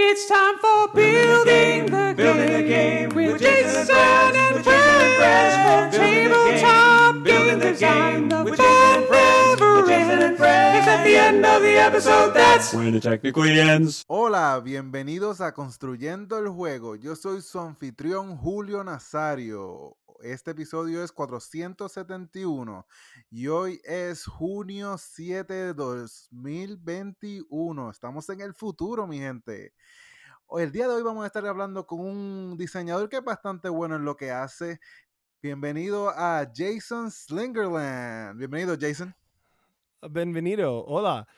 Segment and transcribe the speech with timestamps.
[0.00, 8.28] It's time for building the game with Jason and friends from tabletop game design.
[8.28, 10.40] The fun never ends.
[10.40, 12.32] It's at the end of the episode.
[12.32, 14.04] That's when it technically ends.
[14.06, 16.94] Hola, bienvenidos a Construyendo el Juego.
[16.94, 19.96] Yo soy su anfitrión Julio Nazario.
[20.20, 22.88] Este episodio es 471
[23.30, 27.90] y hoy es junio 7 de 2021.
[27.90, 29.74] Estamos en el futuro, mi gente.
[30.50, 33.94] El día de hoy vamos a estar hablando con un diseñador que es bastante bueno
[33.94, 34.80] en lo que hace.
[35.40, 38.38] Bienvenido a Jason Slingerland.
[38.38, 39.14] Bienvenido, Jason.
[40.02, 40.84] Benvenido.
[40.84, 41.28] Hola.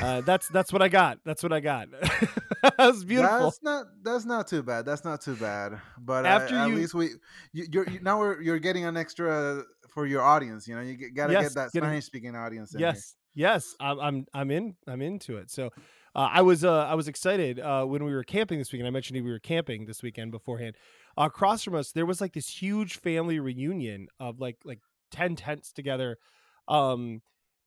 [0.00, 1.18] Uh, that's that's what I got.
[1.24, 1.88] That's what I got.
[2.78, 3.44] That's beautiful.
[3.44, 4.86] That's not that's not too bad.
[4.86, 5.80] That's not too bad.
[5.98, 7.10] But After uh, at least we
[7.52, 10.66] you, you're you, now we're, you're getting an extra for your audience.
[10.66, 12.74] You know, you got to Yes, get that Spanish speaking audience.
[12.74, 12.88] In here.
[12.88, 13.76] yes, yes.
[13.78, 14.76] I'm I'm I'm in.
[14.86, 15.50] I'm into it.
[15.50, 15.66] So,
[16.14, 18.88] uh, I was uh, I was excited uh, when we were camping this weekend.
[18.88, 20.76] I mentioned we were camping this weekend beforehand.
[21.16, 25.72] Across from us, there was like this huge family reunion of like like ten tents
[25.72, 26.18] together,
[26.66, 27.20] um,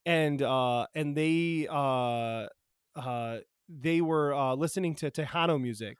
[0.08, 2.48] and uh, and they uh,
[2.96, 3.38] uh,
[3.70, 5.98] they were uh, listening to Tejano music.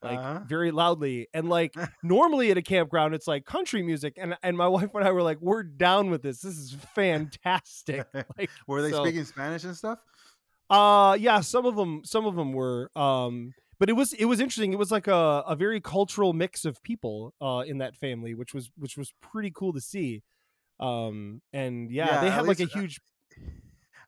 [0.00, 0.40] Like Uh-huh.
[0.46, 4.68] very loudly and like normally at a campground it's like country music and and my
[4.76, 8.06] wife and I were like we're down with this this is fantastic
[8.38, 9.98] like Were they so- speaking Spanish and stuff?
[10.70, 14.38] uh yeah some of them some of them were um but it was it was
[14.38, 18.34] interesting it was like a, a very cultural mix of people uh in that family
[18.34, 20.22] which was which was pretty cool to see
[20.78, 23.00] um and yeah, Yeah, they had like a least, uh, huge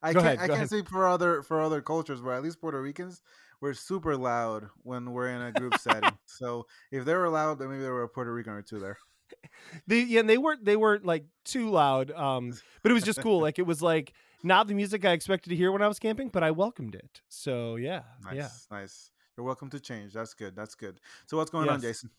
[0.03, 0.69] I Go can't ahead, I can't ahead.
[0.69, 3.23] speak for other for other cultures, but at least Puerto Ricans
[3.61, 6.17] we're super loud when we're in a group setting.
[6.27, 8.97] So if they were loud, then maybe there were a Puerto Rican or two there.
[9.87, 13.21] they yeah and they weren't they weren't like too loud um but it was just
[13.21, 16.01] cool like it was like not the music i expected to hear when i was
[16.01, 19.11] camping but i welcomed it so yeah Nice, yeah nice.
[19.37, 20.13] You're welcome to change.
[20.13, 20.55] That's good.
[20.57, 21.01] That's good.
[21.27, 22.11] So what's going on, Jason?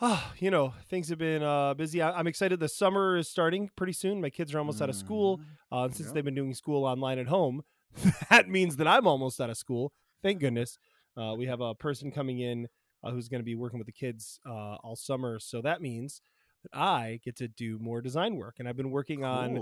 [0.00, 2.00] Oh, you know, things have been uh, busy.
[2.00, 2.60] I- I'm excited.
[2.60, 4.20] The summer is starting pretty soon.
[4.20, 5.38] My kids are almost out of school.
[5.38, 5.44] Mhm.
[5.72, 6.12] Uh, since Yeah.
[6.14, 7.62] they've been doing school online at home,
[8.30, 9.92] that means that I'm almost out of school.
[10.22, 10.78] Thank goodness.
[11.16, 12.68] Uh, we have a person coming in
[13.02, 15.38] uh, who's going to be working with the kids uh, all summer.
[15.40, 16.20] So that means
[16.62, 18.56] that I get to do more design work.
[18.60, 19.56] And I've been working on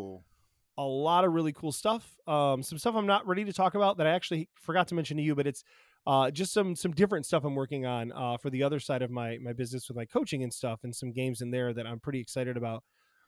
[0.79, 2.15] a lot of really cool stuff.
[2.27, 5.17] Um, some stuff I'm not ready to talk about that I actually forgot to mention
[5.17, 5.65] to you, but it's
[6.07, 9.11] uh, just some some different stuff I'm working on uh, for the other side of
[9.11, 12.01] my my business with my coaching and stuff, and some games in there that I'm
[12.01, 12.85] pretty excited about.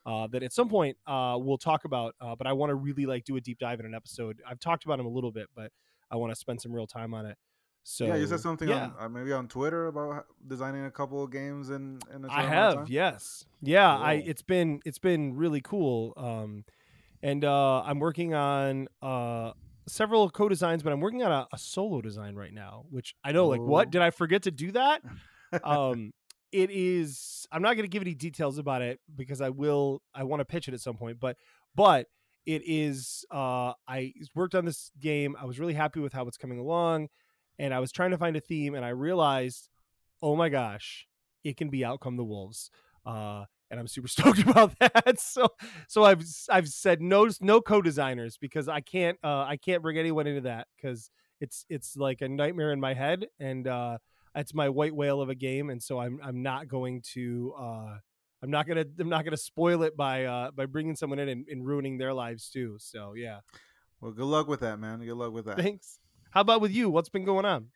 [0.06, 3.04] Uh, that at some point uh, we'll talk about, uh, but I want to really
[3.04, 4.40] like do a deep dive in an episode.
[4.48, 5.70] I've talked about them a little bit, but
[6.10, 7.36] I want to spend some real time on it.
[7.82, 8.84] So yeah, you said something yeah.
[8.84, 12.42] on uh, maybe on Twitter about designing a couple of games in in a I
[12.42, 13.96] short amount of have, yes, yeah.
[13.96, 16.12] I it's been it's been really cool.
[16.16, 16.64] Um,
[17.22, 19.52] and uh, I'm working on uh
[19.88, 22.84] several co-designs, but I'm working on a, a solo design right now.
[22.90, 25.02] Which I know, like, what did I forget to do that?
[25.64, 26.12] um,
[26.52, 27.46] it is.
[27.52, 30.02] I'm not going to give any details about it because I will.
[30.14, 31.36] I want to pitch it at some point, but
[31.74, 32.06] but
[32.46, 33.24] it is.
[33.30, 35.36] Uh, I worked on this game.
[35.40, 37.08] I was really happy with how it's coming along,
[37.58, 39.68] and I was trying to find a theme, and I realized,
[40.22, 41.06] oh my gosh,
[41.44, 42.70] it can be Out Come the Wolves.
[43.04, 45.20] Uh, and I'm super stoked about that.
[45.20, 45.48] So,
[45.88, 50.26] so I've I've said no no co-designers because I can't uh, I can't bring anyone
[50.26, 53.98] into that because it's it's like a nightmare in my head and uh,
[54.34, 57.96] it's my white whale of a game, and so I'm I'm not going to uh,
[58.42, 61.48] I'm not gonna I'm not gonna spoil it by uh, by bringing someone in and,
[61.48, 62.76] and ruining their lives too.
[62.78, 63.40] So yeah,
[64.00, 65.00] Well, good luck with that, man.
[65.00, 65.58] Good luck with that.
[65.58, 65.98] thanks.
[66.30, 66.90] How about with you?
[66.90, 67.68] What's been going on?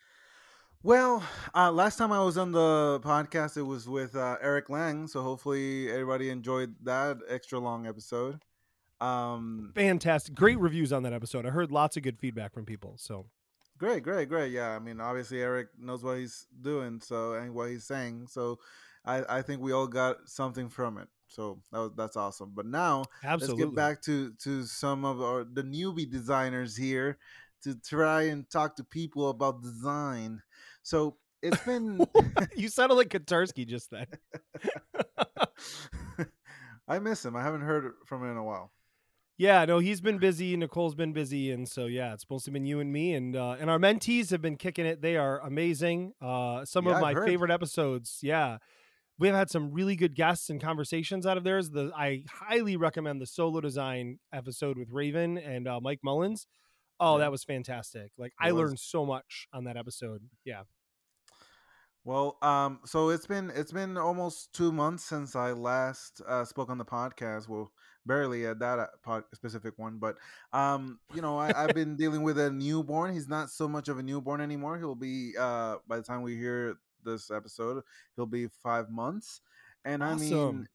[0.84, 1.22] Well,
[1.54, 5.06] uh, last time I was on the podcast, it was with uh, Eric Lang.
[5.06, 8.40] So hopefully everybody enjoyed that extra long episode.
[9.00, 11.46] Um, Fantastic, great reviews on that episode.
[11.46, 12.94] I heard lots of good feedback from people.
[12.98, 13.26] So
[13.78, 14.50] great, great, great.
[14.50, 18.26] Yeah, I mean, obviously Eric knows what he's doing, so and what he's saying.
[18.28, 18.58] So
[19.04, 21.08] I, I think we all got something from it.
[21.28, 22.52] So that was that's awesome.
[22.54, 27.18] But now absolutely, let's get back to to some of our the newbie designers here
[27.62, 30.42] to try and talk to people about design.
[30.82, 32.04] So it's been
[32.56, 34.06] you sounded like Katarsky just then.
[36.88, 37.36] I miss him.
[37.36, 38.72] I haven't heard from him in a while.
[39.38, 40.56] Yeah, no, he's been busy.
[40.56, 43.70] Nicole's been busy, and so yeah, it's mostly been you and me, and uh, and
[43.70, 45.00] our mentees have been kicking it.
[45.00, 46.12] They are amazing.
[46.20, 48.18] Uh, some Yeah, of my favorite episodes.
[48.22, 48.58] Yeah,
[49.18, 51.70] we've had some really good guests and conversations out of theirs.
[51.70, 56.46] The I highly recommend the solo design episode with Raven and uh, Mike Mullins.
[57.04, 57.24] Oh, Yeah.
[57.24, 58.12] that was fantastic.
[58.16, 58.60] Like It I was.
[58.68, 60.22] learned so much on that episode.
[60.44, 60.62] Yeah.
[62.04, 66.68] Well, um, so it's been it's been almost two months since I last uh, spoke
[66.68, 67.48] on the podcast.
[67.48, 67.70] Well,
[68.04, 70.16] barely at that uh, pod, specific one, but
[70.52, 73.12] um, you know, I, I've been dealing with a newborn.
[73.14, 74.78] He's not so much of a newborn anymore.
[74.78, 77.84] He'll be uh, by the time we hear this episode,
[78.16, 79.40] he'll be five months,
[79.84, 80.68] and I mean, Awesome.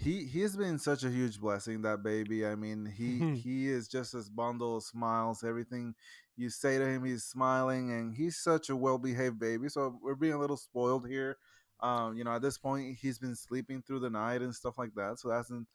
[0.00, 1.82] He he has been such a huge blessing.
[1.82, 2.46] That baby.
[2.46, 5.44] I mean, he he is just this bundle of smiles.
[5.44, 5.94] Everything
[6.36, 9.68] you say to him, he's smiling, and he's such a well behaved baby.
[9.68, 11.36] So we're being a little spoiled here.
[11.80, 14.94] Um, you know, at this point, he's been sleeping through the night and stuff like
[14.96, 15.66] that, so that hasn't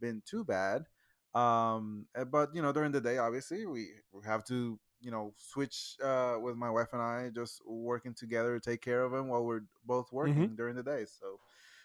[0.00, 0.84] been too bad.
[1.34, 5.34] Um, eh, but you know, during the day, obviously, we, we have to you know
[5.36, 9.28] switch uh, with my wife and I, just working together to take care of him
[9.28, 11.04] while we're both hmm working during the day.
[11.06, 11.38] So,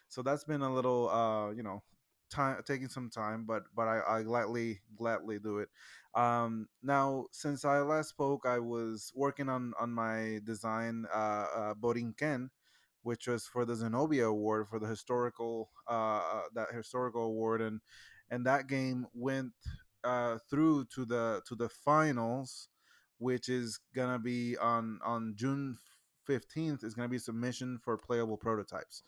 [0.09, 1.83] so that's been a little uh, you know
[2.31, 5.69] time taking some time, but but I, I gladly gladly do it.
[6.15, 11.73] Um, now, since I last spoke, I was working on on my design, uh, uh,
[11.75, 12.49] Borinquen,
[13.03, 17.81] which was for the Zenobia Award for the historical uh, that historical award, and
[18.29, 19.51] and that game went
[20.03, 22.69] uh, through to the to the finals,
[23.17, 25.77] which is gonna be on on June
[26.25, 26.83] fifteenth.
[26.83, 29.03] Is gonna be submission for playable prototypes.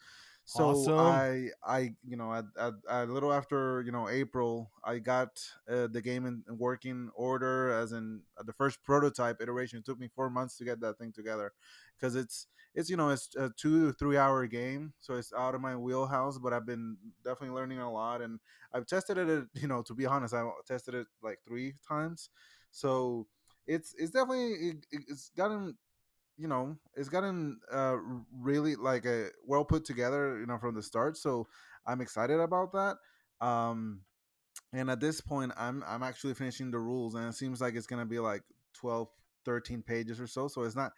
[0.51, 0.99] So Awesome.
[0.99, 5.87] I I you know at, at, a little after you know April I got uh,
[5.87, 9.79] the game in, in working order as in uh, the first prototype iteration.
[9.79, 11.53] It took me four months to get that thing together
[11.97, 15.55] because it's it's you know it's a two to three hour game, so it's out
[15.55, 16.37] of my wheelhouse.
[16.37, 18.37] But I've been definitely learning a lot, and
[18.73, 19.45] I've tested it.
[19.53, 22.29] You know, to be honest, I tested it like three times,
[22.71, 23.25] so
[23.67, 25.77] it's it's definitely it, it's gotten
[26.41, 27.97] you know it's gotten uh
[28.39, 31.47] really like a well put together you know from the start so
[31.85, 32.97] i'm excited about that
[33.45, 34.01] um
[34.73, 37.85] and at this point i'm i'm actually finishing the rules and it seems like it's
[37.85, 38.41] gonna be like
[38.73, 39.07] 12
[39.45, 40.91] 13 pages or so so it's not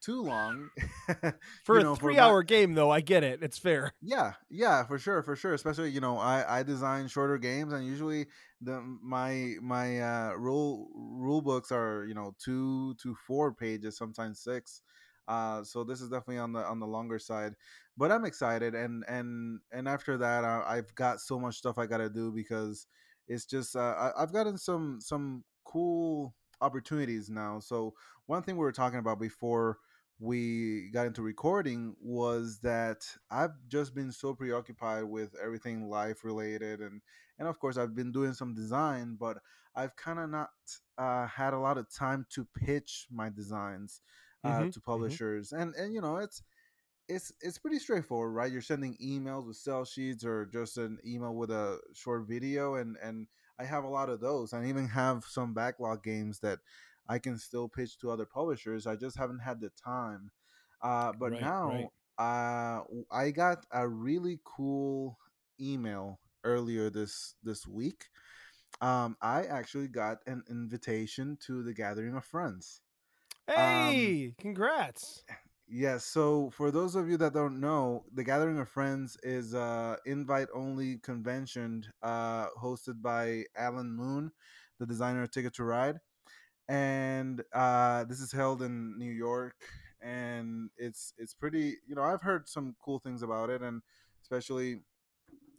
[0.00, 0.70] too long
[1.62, 3.42] For you a know for three my hour game, though, I get it.
[3.42, 3.92] It's fair.
[4.02, 5.52] yeah, yeah, for sure, for sure.
[5.52, 8.26] Especially, you know, I I design shorter games, and usually
[8.60, 14.40] the my my uh, rule rule books are you know two to four pages, sometimes
[14.40, 14.82] six.
[15.28, 17.54] Uh, so this is definitely on the on the longer side,
[17.96, 21.86] but I'm excited, and and and after that, I, I've got so much stuff I
[21.86, 22.86] got to do because
[23.28, 27.58] it's just uh, I, I've gotten some some cool opportunities now.
[27.60, 27.94] So
[28.26, 29.78] one thing we were talking about before
[30.20, 36.80] we got into recording was that I've just been so preoccupied with everything life related
[36.80, 37.02] and
[37.38, 39.38] and of course I've been doing some design but
[39.74, 40.50] I've kind of not
[40.98, 44.02] uh, had a lot of time to pitch my designs
[44.44, 46.42] uh, hmm to hmm publishers and and you know it's
[47.08, 48.52] it's it's pretty straightforward, right?
[48.52, 52.96] You're sending emails with sell sheets or just an email with a short video, and
[53.02, 53.26] and
[53.58, 54.52] I have a lot of those.
[54.52, 56.60] I even have some backlog games that
[57.08, 58.86] I can still pitch to other publishers.
[58.86, 60.30] I just haven't had the time.
[60.82, 61.42] Uh, but Right.
[61.42, 61.88] Right.
[62.18, 65.18] now, uh, I got a really cool
[65.60, 68.06] email earlier this this week.
[68.80, 72.80] Um, I actually got an invitation to the gathering of friends.
[73.48, 75.22] Um, Hey, congrats.
[75.72, 76.04] Yes.
[76.04, 80.48] So for those of you that don't know, the Gathering of Friends is a invite
[80.52, 84.32] only convention uh, hosted by Alan Moon,
[84.80, 86.00] the designer of Ticket to Ride,
[86.70, 89.56] and uh, this is held in New York.
[90.02, 91.76] And it's it's pretty.
[91.86, 93.82] You know, I've heard some cool things about it, and
[94.22, 94.82] especially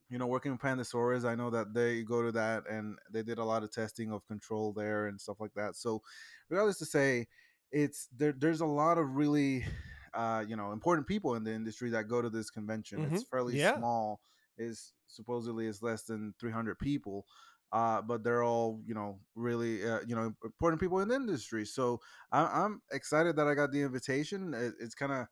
[0.10, 3.38] you know working with Pandasaurus, I know that they go to that and they did
[3.40, 5.76] a lot of testing of control there and stuff like that.
[5.76, 6.02] So,
[6.50, 7.28] regardless to say,
[7.72, 8.34] it's there.
[8.34, 9.66] There's a lot of really,
[10.14, 13.04] uh, you know, important people in the industry that go to this convention.
[13.04, 13.58] hmm It's fairly Yeah.
[13.58, 14.22] small.
[14.58, 17.26] is supposedly is less than 300 people.
[17.72, 21.66] Uh, but they're all, you know, really, uh, you know, important people in the industry.
[21.66, 22.02] So
[22.32, 24.54] I, I'm excited that I got the invitation.
[24.54, 25.28] It, it's kind of,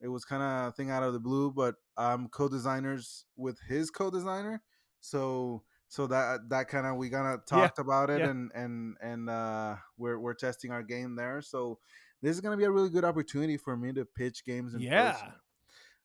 [0.00, 3.90] it was kind of a thing out of the blue, but I'm co-designers with his
[3.90, 4.62] co-designer,
[5.00, 7.70] so so that that kind of we kind of Yeah.
[7.70, 8.26] talked about it, Yeah.
[8.26, 11.40] and and and uh, we're we're testing our game there.
[11.42, 11.78] So
[12.20, 15.28] this is gonna be a really good opportunity for me to pitch games in person,
[15.28, 15.38] Yeah.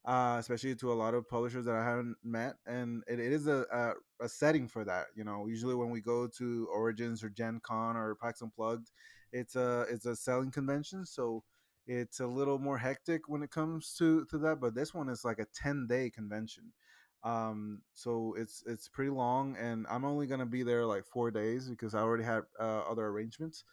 [0.05, 3.47] Uh, especially to a lot of publishers that I haven't met, and it, it is
[3.47, 5.07] a, a a setting for that.
[5.15, 8.91] You know, usually when we go to Origins or Gen Con or PAX Unplugged,
[9.31, 11.43] it's a it's a selling convention, so
[11.87, 15.25] it's a little more hectic when it comes to to that but this one is
[15.25, 16.71] like a 10 day convention
[17.23, 21.67] um so it's it's pretty long and i'm only gonna be there like four days
[21.69, 23.65] because i already had uh, other arrangements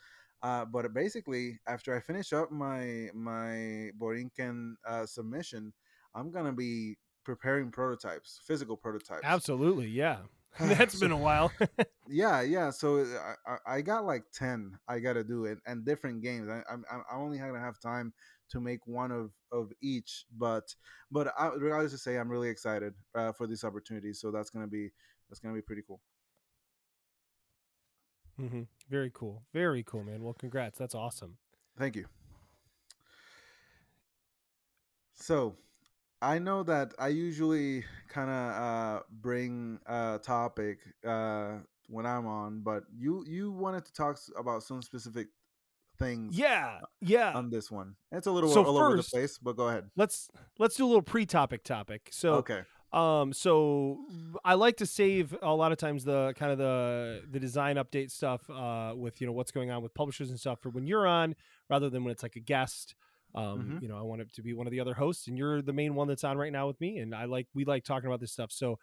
[0.42, 5.73] uh but basically after i finish up my my borinquen uh, submission
[6.16, 9.88] i'm gonna be preparing prototypes physical prototypes Absolutely.
[9.88, 10.18] Yeah.
[10.58, 11.52] That's so been a while.
[12.08, 16.23] yeah yeah so I, I I got like 10 i gotta do it and different
[16.23, 18.12] games I, i'm i'm I'm only gonna have time
[18.50, 20.25] to make one of of each.
[20.37, 20.75] But
[21.11, 24.12] but I, regardless to say, I'm really excited uh, for this opportunity.
[24.12, 24.90] So that's gonna be
[25.28, 26.00] that's gonna be pretty cool.
[28.40, 28.62] Mm-hmm.
[28.90, 29.42] Very cool.
[29.52, 30.23] Very cool, man.
[30.23, 30.78] Well, congrats.
[30.78, 31.38] That's awesome.
[31.78, 32.06] Thank you.
[35.14, 35.56] So,
[36.23, 41.58] I know that I usually kind of uh, bring a topic uh,
[41.88, 45.28] when I'm on, but you you wanted to talk about some specific
[45.99, 46.80] things Yeah.
[47.00, 47.32] Yeah.
[47.35, 47.96] on this one.
[48.12, 49.90] It's a little So all over the place, but go ahead.
[49.96, 52.08] let's let's do a little pre-topic topic.
[52.12, 52.62] So okay.
[52.92, 53.99] Um, so
[54.44, 58.11] I like to save a lot of times the kind of the the design update
[58.11, 61.06] stuff uh, with you know what's going on with publishers and stuff for when you're
[61.06, 61.35] on,
[61.68, 62.94] rather than when it's like a guest.
[63.37, 63.78] Um, Mhm.
[63.81, 65.73] You know, I want it to be one of the other hosts, and you're the
[65.75, 68.21] main one that's on right now with me, and I like we like talking about
[68.21, 68.50] this stuff.
[68.52, 68.78] So,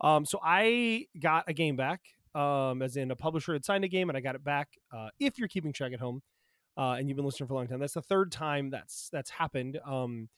[0.00, 2.02] um, so I got a game back,
[2.34, 4.70] um, as in a publisher had signed a game, and I got it back.
[4.92, 6.22] Uh, if you're keeping track at home,
[6.76, 9.30] uh, and you've been listening for a long time, that's the third time that's that's
[9.30, 9.78] happened.
[9.84, 10.28] Um,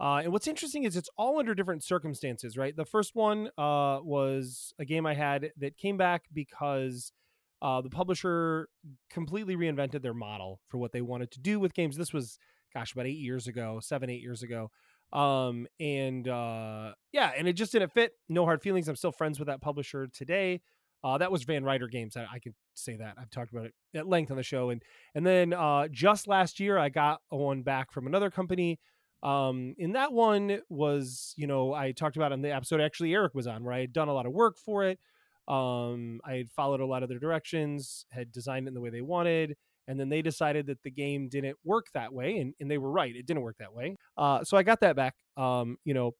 [0.00, 2.76] uh, and what's interesting is it's all under different circumstances, right?
[2.76, 7.12] The first one uh, was a game I had that came back because
[7.60, 8.68] uh, the publisher
[9.10, 11.96] completely reinvented their model for what they wanted to do with games.
[11.96, 12.38] This was,
[12.74, 14.70] gosh, about eight years ago, seven, eight years ago.
[15.12, 18.12] Um, and uh, yeah, and it just didn't fit.
[18.28, 18.88] No hard feelings.
[18.88, 20.60] I'm still friends with that publisher today.
[21.02, 22.16] Uh, that was Van Ryder Games.
[22.16, 23.14] I, I can say that.
[23.18, 24.70] I've talked about it at length on the show.
[24.70, 24.82] And
[25.14, 28.78] and then uh, just last year, I got one back from another company
[29.22, 33.34] um and that one was you know i talked about on the episode actually eric
[33.34, 35.00] was on where i had done a lot of work for it
[35.48, 38.90] um i had followed a lot of their directions had designed it in the way
[38.90, 39.56] they wanted
[39.88, 42.90] and then they decided that the game didn't work that way and, and they were
[42.90, 46.12] right it didn't work that way uh so i got that back um you know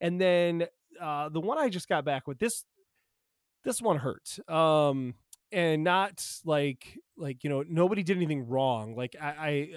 [0.00, 0.66] and then
[1.00, 2.64] uh the one i just got back with this
[3.62, 5.14] this one hurt um
[5.52, 9.28] and not like like you know nobody did anything wrong like i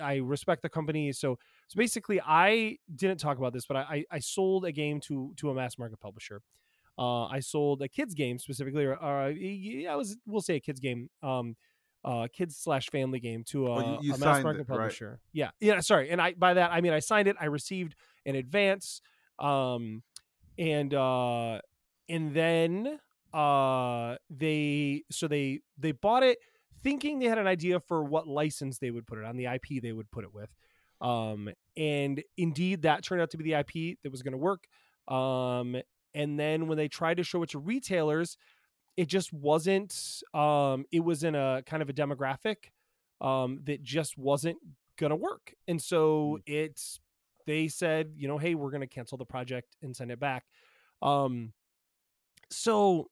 [0.02, 1.38] i, I respect the company so
[1.74, 5.50] so basically, I didn't talk about this, but I, I, sold a game to to
[5.50, 6.42] a mass market publisher.
[7.00, 10.60] Uh, I sold a kids game specifically, or uh, yeah, I was we'll say a
[10.60, 11.56] kids game, um,
[12.06, 14.78] uh, kids slash family game to a, you- you a mass market it, right?
[14.78, 15.20] publisher.
[15.32, 15.80] Yeah, yeah.
[15.80, 17.36] Sorry, and I by that I mean I signed it.
[17.40, 17.96] I received
[18.26, 19.02] an advance,
[19.40, 20.04] um,
[20.58, 21.60] and uh,
[22.10, 23.00] and then
[23.34, 26.38] uh, they so they they bought it
[26.84, 29.82] thinking they had an idea for what license they would put it on, the IP
[29.82, 30.50] they would put it with.
[31.00, 34.66] Um, and indeed, that turned out to be the IP that was going to work.
[35.08, 35.78] Um,
[36.14, 38.38] and then when they tried to show it to retailers,
[38.98, 40.22] it just wasn't.
[40.34, 42.72] Um, it was in a kind of a demographic
[43.22, 44.58] um, that just wasn't
[45.10, 45.54] to work.
[45.68, 47.00] And so it's
[47.46, 50.46] they said, you know, hey, we're to cancel the project and send it back.
[51.02, 51.54] Um,
[52.50, 53.10] so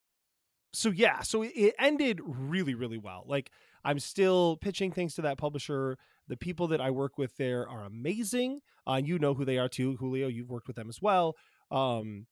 [0.73, 3.23] so yeah, so it- it ended really really well.
[3.27, 3.51] Like
[3.83, 5.97] I'm still pitching things to that publisher.
[6.27, 8.61] The people that I work with there are amazing.
[8.87, 10.27] Uh, you know who they are too, Julio.
[10.27, 11.35] You've worked with them as well.
[11.71, 12.27] Um,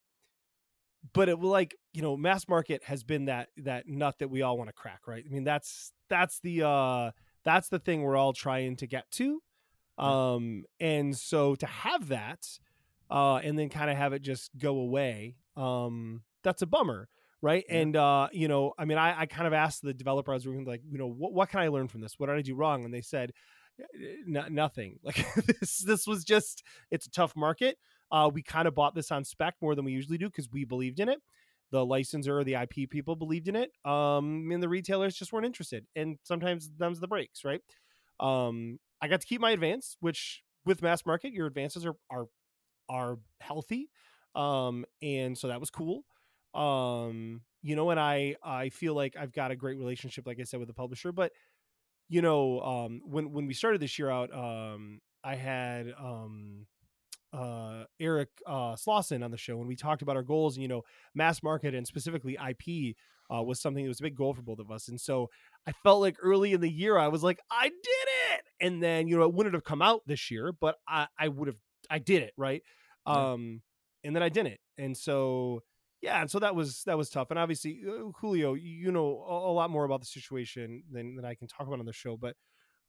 [1.12, 4.42] but it will like you know, mass market has been that that nut that we
[4.42, 5.24] all want to crack, right?
[5.26, 7.10] I mean, that's that's the uh,
[7.44, 9.42] that's the thing we're all trying to get to.
[9.98, 12.46] Um, and so to have that,
[13.10, 17.08] uh, and then kind of have it just go away, um, that's a bummer
[17.42, 17.76] right Yeah.
[17.78, 20.46] and uh you know i mean i i kind of asked the developer i was
[20.46, 22.54] working like you know what, what can i learn from this what did i do
[22.54, 23.32] wrong and they said
[24.26, 27.78] "N- nothing like this this was just it's a tough market
[28.12, 30.64] uh we kind of bought this on spec more than we usually do because we
[30.64, 31.20] believed in it.
[31.72, 35.46] The licensor or the ip people believed in it um and the retailers just weren't
[35.46, 37.60] interested and sometimes them's the breaks right?
[38.18, 42.26] Um i got to keep my advance which with mass market your advances are are
[42.88, 43.88] are healthy
[44.34, 46.04] um and so that was cool.
[46.54, 50.44] Um you know and i i feel like i've got a great relationship like i
[50.44, 51.30] said with the publisher but
[52.08, 56.66] you know um when when we started this year out um i had um
[57.32, 60.68] uh eric uh slauson on the show and we talked about our goals and you
[60.68, 60.82] know
[61.14, 62.96] mass market and specifically ip
[63.32, 65.28] uh, was something that was a big goal for both of us and so
[65.66, 69.06] i felt like early in the year i was like i did it and then
[69.06, 71.58] you know it wouldn't have come out this year but i i would have
[71.88, 72.62] i did it right
[73.06, 73.32] Yeah.
[73.32, 73.62] um
[74.02, 75.62] and then i didn't and so
[76.02, 77.30] yeah, and so that was that was tough.
[77.30, 81.26] And obviously, uh, Julio, you know a, a lot more about the situation than than
[81.26, 82.16] I can talk about on the show.
[82.16, 82.36] But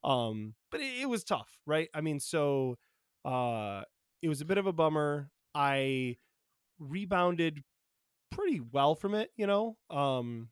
[0.02, 1.90] um, but it, it was tough, right?
[1.94, 2.78] I mean, so
[3.26, 3.82] uh,
[4.22, 5.30] it was a bit of a bummer.
[5.54, 6.18] I
[6.80, 7.64] rebounded
[8.32, 9.78] pretty well from it, you know.
[9.90, 10.50] Um,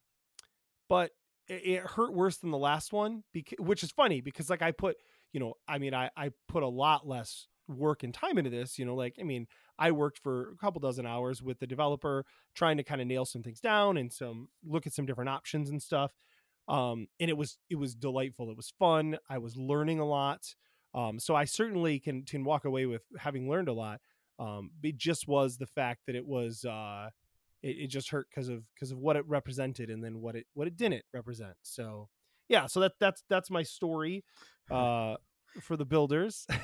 [0.88, 1.12] but
[1.48, 4.72] it, it hurt worse than the last one, because which is funny because like I
[4.72, 4.98] put,
[5.34, 8.80] you know, I mean, I I put a lot less work and time into this,
[8.80, 9.48] you know, like I mean,
[9.78, 13.26] I worked for a couple dozen hours with the developer trying to kind of nail
[13.26, 16.14] some things down and some look at some different options and stuff.
[16.68, 18.50] Um, and it was it was delightful.
[18.52, 19.18] It was fun.
[19.30, 20.56] I was learning a lot.
[20.94, 24.02] Um, so I certainly can can walk away with having learned a lot.
[24.40, 27.10] Um, it just was the fact that it was uh,
[27.62, 30.48] it, it just hurt because of because of what it represented and then what it
[30.54, 31.56] what it didn't represent.
[31.62, 32.10] So
[32.48, 34.24] yeah, so that that's that's my story
[34.72, 35.16] uh,
[35.62, 36.48] for the builders.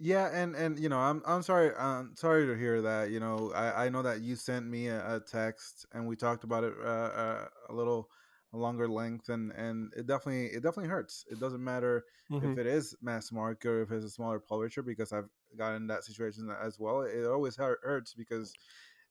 [0.00, 3.10] Yeah, and and you know, I'm I'm sorry, I'm sorry to hear that.
[3.10, 6.44] You know, I I know that you sent me a, a text and we talked
[6.44, 8.08] about it uh, uh, a little
[8.52, 11.24] a longer length, and and it definitely it definitely hurts.
[11.30, 12.54] It doesn't matter Mhm.
[12.54, 16.04] if it is mass market or if it's a smaller publisher because I've gotten that
[16.04, 17.02] situation as well.
[17.02, 18.56] It always hurts because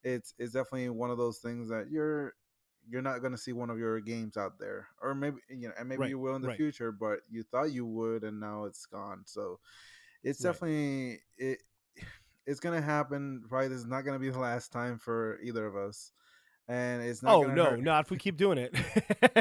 [0.04, 2.34] it's it's definitely one of those things that you're
[2.90, 5.74] you're not going to see one of your games out there or maybe you know
[5.78, 6.52] and maybe Right, you will in the right.
[6.52, 9.60] future but you thought you would and now it's gone so
[10.24, 10.42] it's Right.
[10.42, 11.64] definitely it
[12.46, 15.76] it's gonna happen probably this is not gonna be the last time for either of
[15.76, 16.14] us
[16.68, 18.76] and it's not Oh no, hurt not if we keep doing it.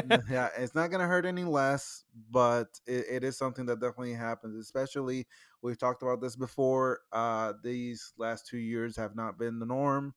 [0.29, 4.55] Yeah it's not gonna hurt any less but it, it is something that definitely happens
[4.57, 5.25] especially
[5.61, 10.13] we've talked about this before uh these last two years have not been the norm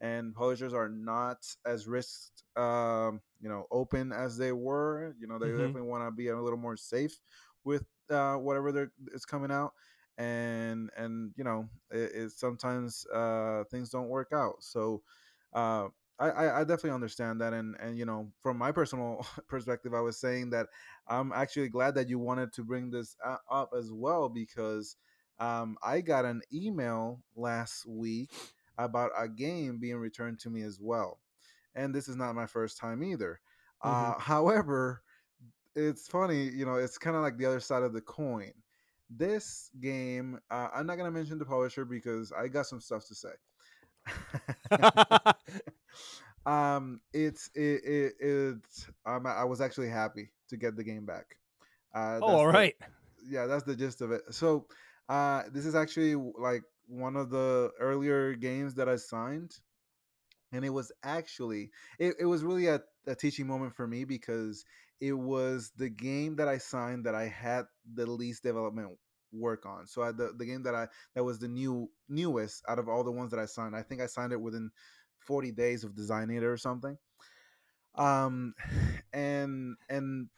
[0.00, 5.38] and publishers are not as risk um you know open as they were you know
[5.38, 5.50] they Mhm.
[5.50, 7.20] definitely want to be a little more safe
[7.64, 9.72] with uh whatever they're is coming out
[10.16, 15.02] and and you know it, it sometimes uh things don't work out so
[15.54, 19.94] uh I, I I definitely understand that and and you know from my personal perspective
[19.94, 20.68] I was saying that
[21.08, 24.96] I'm actually glad that you wanted to bring this uh, up as well because
[25.38, 28.30] um I got an email last week
[28.78, 31.18] about a game being returned to me as well
[31.74, 33.40] and this is not my first time either
[33.82, 34.18] uh Mhm.
[34.20, 35.02] however
[35.74, 38.52] it's funny, you know, it's kind of like the other side of the coin.
[39.10, 43.14] This game, uh, I'm not gonna mention the publisher because I got some stuff to
[43.14, 43.32] say.
[46.46, 51.36] um, it's it, it it's um, I was actually happy to get the game back.
[51.94, 52.74] Uh, oh, all the right.
[53.28, 54.22] yeah, that's the gist of it.
[54.30, 54.66] So,
[55.08, 59.54] uh, this is actually like one of the earlier games that I signed
[60.54, 64.64] and it was actually it, it was really a, a teaching moment for me because
[65.00, 68.96] it was the game that i signed that i had the least development
[69.34, 72.78] work on so I, the, the game that i that was the new newest out
[72.78, 74.70] of all the ones that i signed i think i signed it within
[75.20, 76.96] 40 days of designing it or something
[77.96, 78.54] um
[79.12, 80.28] and and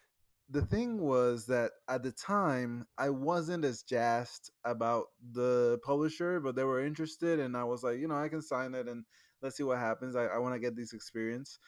[0.49, 6.55] the thing was that at the time I wasn't as jazzed about the publisher, but
[6.55, 9.03] they were interested, and I was like, you know, I can sign it and
[9.41, 10.15] let's see what happens.
[10.15, 11.59] I, I want to get this experience.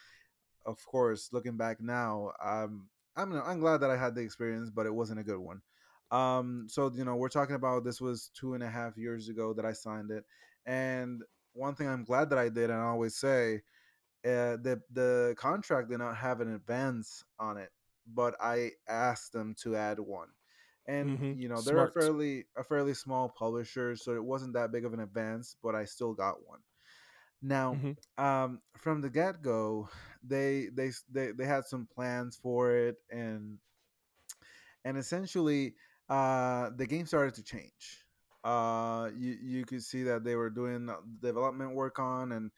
[0.66, 4.86] Of course, looking back now, um, I'm I'm glad that I had the experience, but
[4.86, 5.62] it wasn't a good one.
[6.12, 9.54] Um, so you know, we're talking about this was two and a half years ago
[9.54, 10.26] that I signed it,
[10.66, 11.22] and
[11.54, 13.62] one thing I'm glad that I did, and I always say
[14.26, 17.72] uh, the the contract did not have an advance on it,
[18.08, 20.30] but I asked them to add one.
[20.88, 24.72] And hmm you know they're a fairly a fairly small publisher, so it wasn't that
[24.72, 26.60] big of an advance, but I still got one.
[27.42, 29.90] Now, hmm um, from the get go,
[30.24, 33.58] they they they they had some plans for it, and
[34.86, 35.76] and essentially,
[36.10, 38.06] uh, the game started to change.
[38.44, 40.90] Uh, you you could see that they were doing
[41.22, 42.52] development work on, and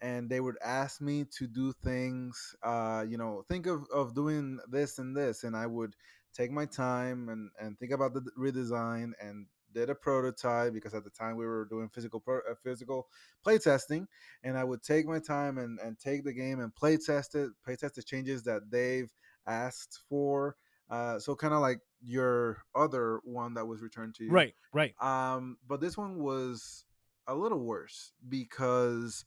[0.00, 4.58] and they would ask me to do things uh you know think of of doing
[4.68, 5.94] this and this and i would
[6.34, 11.04] take my time and and think about the redesign and did a prototype because at
[11.04, 13.06] the time we were doing physical pro, uh, physical
[13.42, 14.06] play testing
[14.44, 17.50] and i would take my time and and take the game and play test it
[17.64, 19.10] play test the changes that they've
[19.46, 20.56] asked for
[20.92, 24.54] uh so kind of like your other one that was returned to you Right.
[24.72, 24.94] Right.
[25.00, 26.84] um but this one was
[27.26, 29.24] a little worse because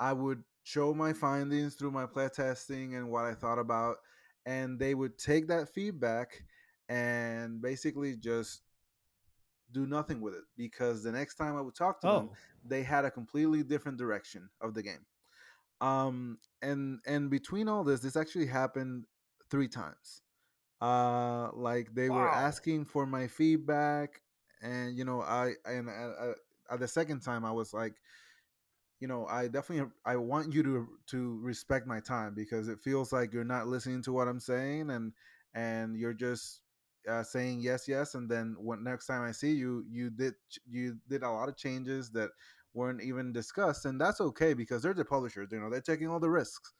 [0.00, 3.96] I would show my findings through my playtesting and what I thought about,
[4.46, 6.42] and they would take that feedback
[6.88, 8.62] and basically just
[9.72, 12.36] do nothing with it because the next time I would talk to them, Oh.
[12.64, 15.04] they had a completely different direction of the game.
[15.80, 19.06] Um, and and between all this, this actually happened
[19.50, 20.22] three times.
[20.80, 24.20] Uh, like they were asking for my feedback,
[24.62, 26.32] and you know, I and uh, uh,
[26.70, 27.94] at the second time, I was like,
[29.00, 33.12] you know i definitely i want you to to respect my time because it feels
[33.12, 35.12] like you're not listening to what i'm saying and
[35.54, 36.60] and you're just
[37.08, 40.34] uh, saying yes yes and then when next time i see you you did
[40.66, 42.30] you did a lot of changes that
[42.72, 46.20] weren't even discussed and that's okay because they're the publishers you know they're taking all
[46.20, 46.72] the risks.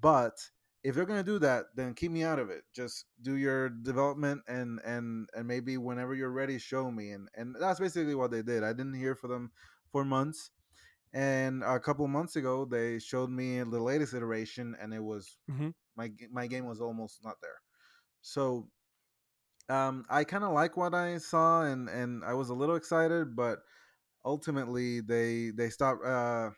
[0.00, 0.38] But
[0.84, 2.64] if they're going to do that then keep me out of it.
[2.74, 7.10] Just do your development and and and maybe whenever you're ready show me.
[7.12, 8.64] And and that's basically what they did.
[8.64, 9.52] I didn't hear from them
[9.92, 10.50] for months.
[11.12, 15.70] And a couple months ago, they showed me the latest iteration, and it was hmm
[15.96, 17.60] my my game was almost not there.
[18.22, 18.68] So
[19.68, 23.34] um, I kind of like what I saw, and and I was a little excited,
[23.36, 23.60] but
[24.24, 26.04] ultimately they they stopped.
[26.04, 26.50] Uh,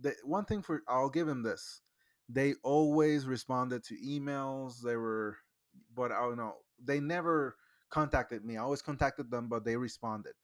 [0.00, 1.82] they, one thing for I'll give him this:
[2.28, 4.80] they always responded to emails.
[4.82, 5.36] They were,
[5.94, 6.54] but I don't know.
[6.82, 7.56] They never
[7.90, 8.56] contacted me.
[8.56, 10.34] I always contacted them, but they responded.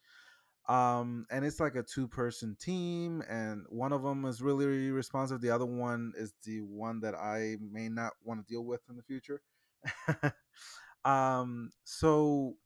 [0.68, 5.40] Um, and it's like a two-person team, and one of them is really responsive.
[5.40, 8.96] The other one is the one that I may not want to deal with in
[8.96, 9.40] the future.
[11.06, 12.56] um, so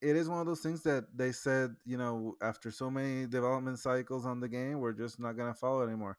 [0.00, 3.78] it is one of those things that they said, you know, after so many development
[3.78, 6.18] cycles on the game, we're just not gonna follow anymore.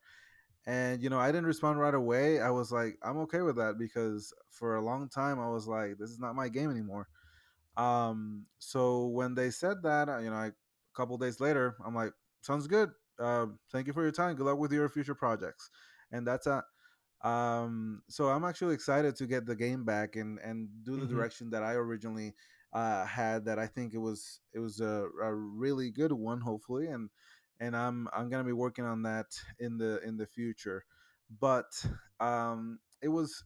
[0.65, 2.39] And you know, I didn't respond right away.
[2.39, 5.97] I was like, I'm okay with that because for a long time I was like,
[5.97, 7.09] this is not my game anymore.
[7.75, 10.53] Um, so when they said that, you know, I, a
[10.93, 12.91] couple days later, I'm like, sounds good.
[13.17, 14.35] Uh, thank you for your time.
[14.35, 15.69] Good luck with your future projects.
[16.11, 16.63] And that's a
[17.21, 21.07] um, so I'm actually excited to get the game back and and do the Mhm.
[21.07, 22.35] direction that I originally
[22.73, 23.45] uh, had.
[23.45, 27.09] That I think it was it was a, a really good one, hopefully, and
[27.63, 29.27] and I'm I'm gonna be working on that
[29.59, 30.85] in the in the future.
[31.39, 31.71] But
[32.19, 33.43] um, it was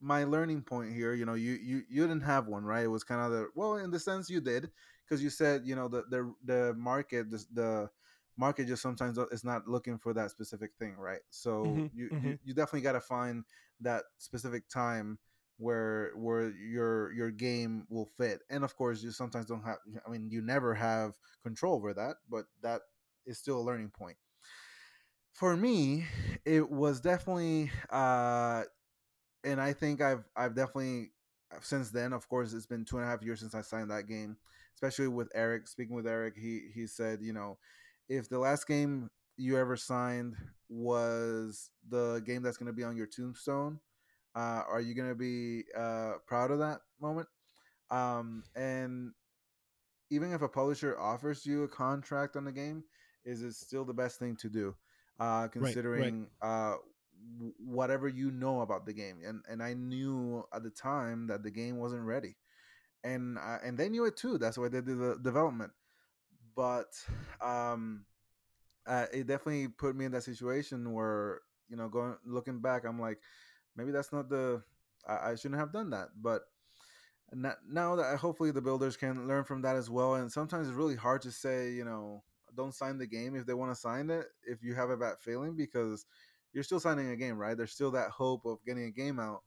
[0.00, 3.04] my learning point here you know you you you didn't have one right it was
[3.04, 4.68] kind of the well in the sense you did
[5.04, 7.90] because you said you know the the the market the, the
[8.36, 12.34] market just sometimes is not looking for that specific thing right so Mhm, you you,
[12.34, 12.38] mhm.
[12.44, 13.44] you definitely got to find
[13.80, 15.18] that specific time
[15.58, 20.10] where where your your game will fit and of course you sometimes don't have i
[20.10, 22.82] mean you never have control over that but that
[23.26, 24.16] is still a learning point
[25.32, 26.04] for me
[26.44, 28.62] it was definitely uh
[29.44, 31.10] and I think I've I've definitely
[31.60, 34.08] since then, of course, it's been two and a half years since I signed that
[34.08, 34.36] game.
[34.74, 35.68] Especially with Eric.
[35.68, 37.58] Speaking with Eric, he he said, you know,
[38.08, 40.34] if the last game you ever signed
[40.68, 43.78] was the game that's going to be on your tombstone,
[44.34, 47.28] uh, are you going to be uh, proud of that moment?
[47.90, 49.12] Um, and
[50.10, 52.84] even if a publisher offers you a contract on the game,
[53.24, 54.74] is it still the best thing to do?
[55.18, 55.52] Uh, Right, right.
[55.52, 56.74] considering uh,
[57.58, 61.50] whatever you know about the game, and and I knew at the time that the
[61.50, 62.36] game wasn't ready,
[63.04, 64.38] and uh, and they knew it too.
[64.38, 65.72] That's why they did the development.
[66.56, 66.92] But
[67.40, 68.06] um,
[68.86, 73.00] uh, it definitely put me in that situation where you know, going looking back, I'm
[73.00, 73.18] like,
[73.76, 74.62] maybe that's not the
[75.08, 76.42] I, I shouldn't have done that, but
[77.68, 80.94] now that hopefully the builders can learn from that as well and sometimes it's really
[80.94, 82.22] hard to say you know
[82.56, 85.14] don't sign the game if they want to sign it if you have a bad
[85.18, 86.06] feeling because
[86.52, 89.42] you're still signing a game right there's still that hope of getting a game out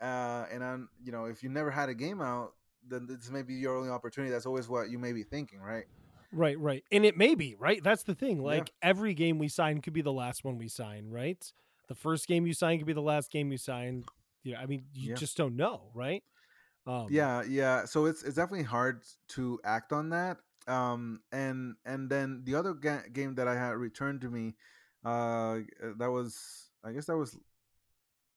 [0.00, 2.52] uh, and i'm you know if you never had a game out
[2.88, 5.84] then this may be your only opportunity that's always what you may be thinking right
[6.30, 6.84] Right, right.
[6.92, 7.82] And it may be, right?
[7.82, 8.42] That's the thing.
[8.44, 11.42] yeah Like every game we sign could be the last one we sign, right?
[11.88, 14.04] The first game you sign could be the last game you sign.
[14.44, 16.22] Yeah, I mean, you yeah just don't know, right?
[16.86, 22.10] Um, yeah yeah so it's it's definitely hard to act on that um and and
[22.10, 24.54] then the other ga- game that i had returned to me
[25.04, 25.58] uh
[25.96, 27.38] that was i guess that was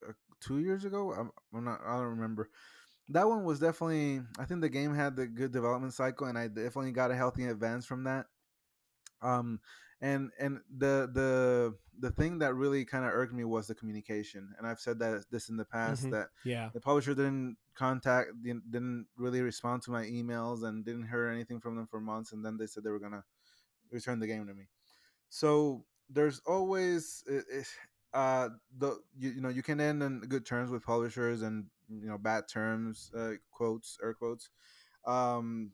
[0.08, 1.14] uh, two years ago.
[1.14, 1.82] I'm, I'm not.
[1.86, 2.50] I don't remember.
[3.10, 4.22] That one was definitely.
[4.40, 7.46] I think the game had the good development cycle, and I definitely got a healthy
[7.46, 8.26] advance from that.
[9.22, 9.60] Um,
[10.02, 14.54] and and the the the thing that really kind of irked me was the communication.
[14.58, 16.70] And I've said that this in the past mhm, that yeah.
[16.74, 21.60] the publisher didn't contact, didn't, didn't really respond to my emails, and didn't hear anything
[21.60, 22.32] from them for months.
[22.34, 23.24] And then they said they were gonna
[23.92, 24.66] return the game to me.
[25.30, 27.68] So there's always it, it,
[28.14, 32.10] uh the you, you know you can end on good terms with publishers and you
[32.10, 34.50] know bad terms uh, quotes air quotes
[35.08, 35.72] um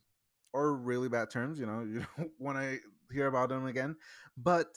[0.54, 2.80] or really bad terms you know you don't want to
[3.12, 3.96] hear about them again
[4.38, 4.68] but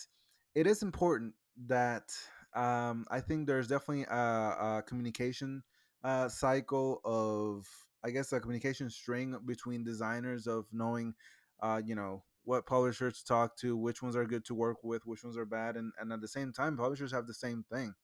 [0.54, 1.34] it is important
[1.66, 2.12] that
[2.54, 5.62] um i think there's definitely a, a communication
[6.04, 7.66] uh cycle of
[8.04, 11.14] i guess a communication string between designers of knowing
[11.62, 15.04] uh you know what publishers to talk to which ones are good to work with
[15.06, 17.94] which ones are bad and, and at the same time publishers have the same thing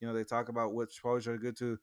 [0.00, 1.78] you know they talk about which publishers are good to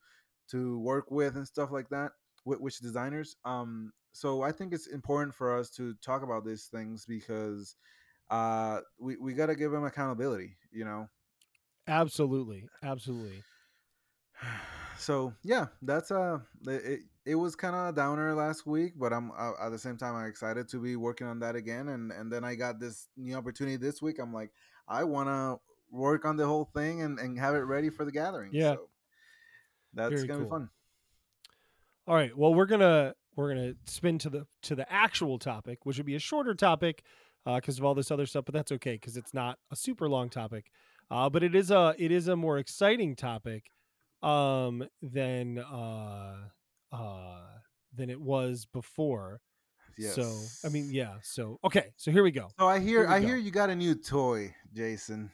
[0.50, 2.12] to work with and stuff like that
[2.44, 6.66] wh- which designers um so i think it's important for us to talk about these
[6.66, 7.76] things because
[8.30, 11.08] uh we, we got to give them accountability you know
[11.88, 13.44] Absolutely, absolutely.
[14.98, 19.32] so yeah that's uh it, it was kind of a downer last week but i'm
[19.38, 22.32] uh, at the same time i'm excited to be working on that again and and
[22.32, 24.52] then i got this new opportunity this week i'm like
[24.88, 25.60] i want to
[25.92, 28.90] work on the whole thing and, and have it ready for the gathering Yeah, so
[29.94, 30.70] that's very gonna be fun
[32.08, 32.38] All right.
[32.38, 36.16] Well, we're gonna we're gonna spin to the to the actual topic, which would be
[36.16, 37.04] a shorter topic
[37.46, 38.46] because of all this other stuff.
[38.46, 40.68] But that's okay because it's not a super long topic.
[41.10, 43.72] Uh, but it is a it is a more exciting topic
[44.24, 46.36] um, than uh,
[46.92, 47.40] uh,
[47.94, 49.42] than it was before.
[49.98, 50.16] Yes.
[50.16, 51.16] So I mean, yeah.
[51.24, 52.50] So okay, so here we go.
[52.60, 53.28] So I hear I go.
[53.28, 55.32] hear you got a new toy, Jason.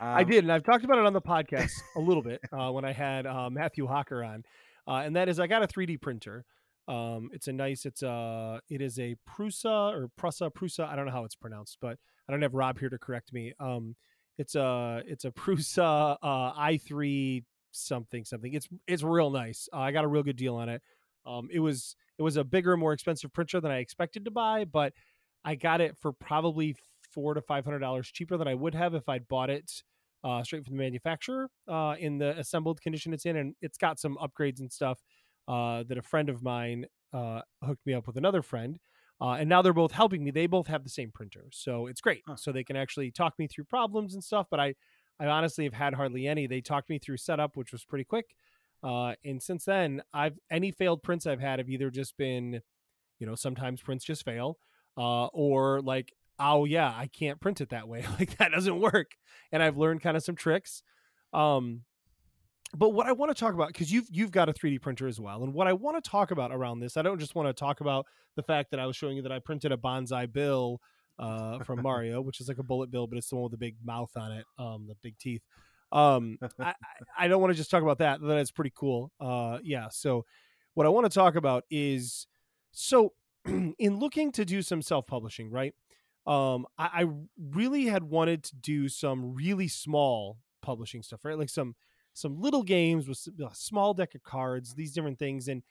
[0.00, 2.70] I Um, did, and I've talked about it on the podcast a little bit uh,
[2.70, 4.44] when I had uh, Matthew Hawker on,
[4.88, 6.44] uh, and that is I got a 3D printer.
[6.88, 10.86] Um, it's a nice, it's a, it is a Prusa or Prusa, Prusa.
[10.86, 11.96] I don't know how it's pronounced, but
[12.28, 13.54] I don't have Rob here to correct me.
[13.60, 13.94] Um,
[14.36, 18.54] it's a, it's a Prusa uh, i3 something something.
[18.54, 19.68] It's it's real nice.
[19.72, 20.82] Uh, I got a real good deal on it.
[21.26, 24.64] Um, it was it was a bigger, more expensive printer than I expected to buy,
[24.64, 24.92] but
[25.44, 26.76] I got it for probably
[27.12, 29.82] four to five hundred dollars cheaper than I would have if I'd bought it
[30.24, 33.98] uh, straight from the manufacturer uh, in the assembled condition it's in, and it's got
[34.00, 35.00] some upgrades and stuff
[35.48, 38.78] uh, that a friend of mine uh, hooked me up with another friend.
[39.20, 40.32] Uh, and now they're both helping me.
[40.32, 42.22] They both have the same printer, so it's great.
[42.26, 42.34] Huh.
[42.36, 44.48] So they can actually talk me through problems and stuff.
[44.50, 44.74] But I,
[45.20, 46.46] I honestly have had hardly any.
[46.46, 48.34] They talked me through setup, which was pretty quick.
[48.82, 52.60] Uh, and since then, I've any failed prints I've had have either just been,
[53.18, 54.58] you know, sometimes prints just fail,
[54.98, 58.04] uh, or like, oh yeah, I can't print it that way.
[58.18, 59.12] like that doesn't work.
[59.52, 60.82] And I've learned kind of some tricks.
[61.32, 61.82] Um,
[62.76, 65.20] but what I want to talk about, because you've you've got a 3D printer as
[65.20, 67.52] well, and what I want to talk about around this, I don't just want to
[67.52, 70.80] talk about the fact that I was showing you that I printed a Banzai Bill
[71.18, 73.58] uh, from Mario, which is like a bullet bill, but it's the one with the
[73.58, 75.42] big mouth on it, um, the big teeth.
[75.92, 76.74] Um, I,
[77.18, 78.20] I- don't want to just talk about that.
[78.20, 79.12] That is pretty cool.
[79.20, 79.88] Uh, yeah.
[79.90, 80.24] So,
[80.74, 82.26] what I want to talk about is
[82.72, 83.12] so
[83.46, 85.72] in looking to do some self publishing, right?
[86.26, 87.06] Um, I, I
[87.38, 91.38] really had wanted to do some really small publishing stuff, right?
[91.38, 91.76] Like some
[92.14, 95.62] some little games with a small deck of cards, these different things, and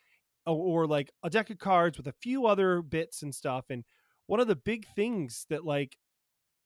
[0.45, 3.65] or, or like a deck of cards with a few other bits and stuff.
[3.69, 3.83] And
[4.27, 5.97] one of the big things that like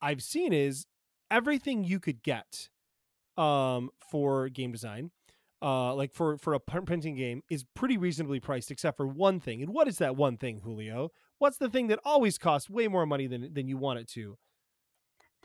[0.00, 0.86] I've seen is
[1.30, 2.68] everything you could get
[3.36, 5.10] um for game design
[5.62, 9.62] uh like for for a printing game is pretty reasonably priced except for one thing
[9.62, 11.10] and what is that one thing julio?
[11.38, 14.36] What's the thing that always costs way more money than than you want it to?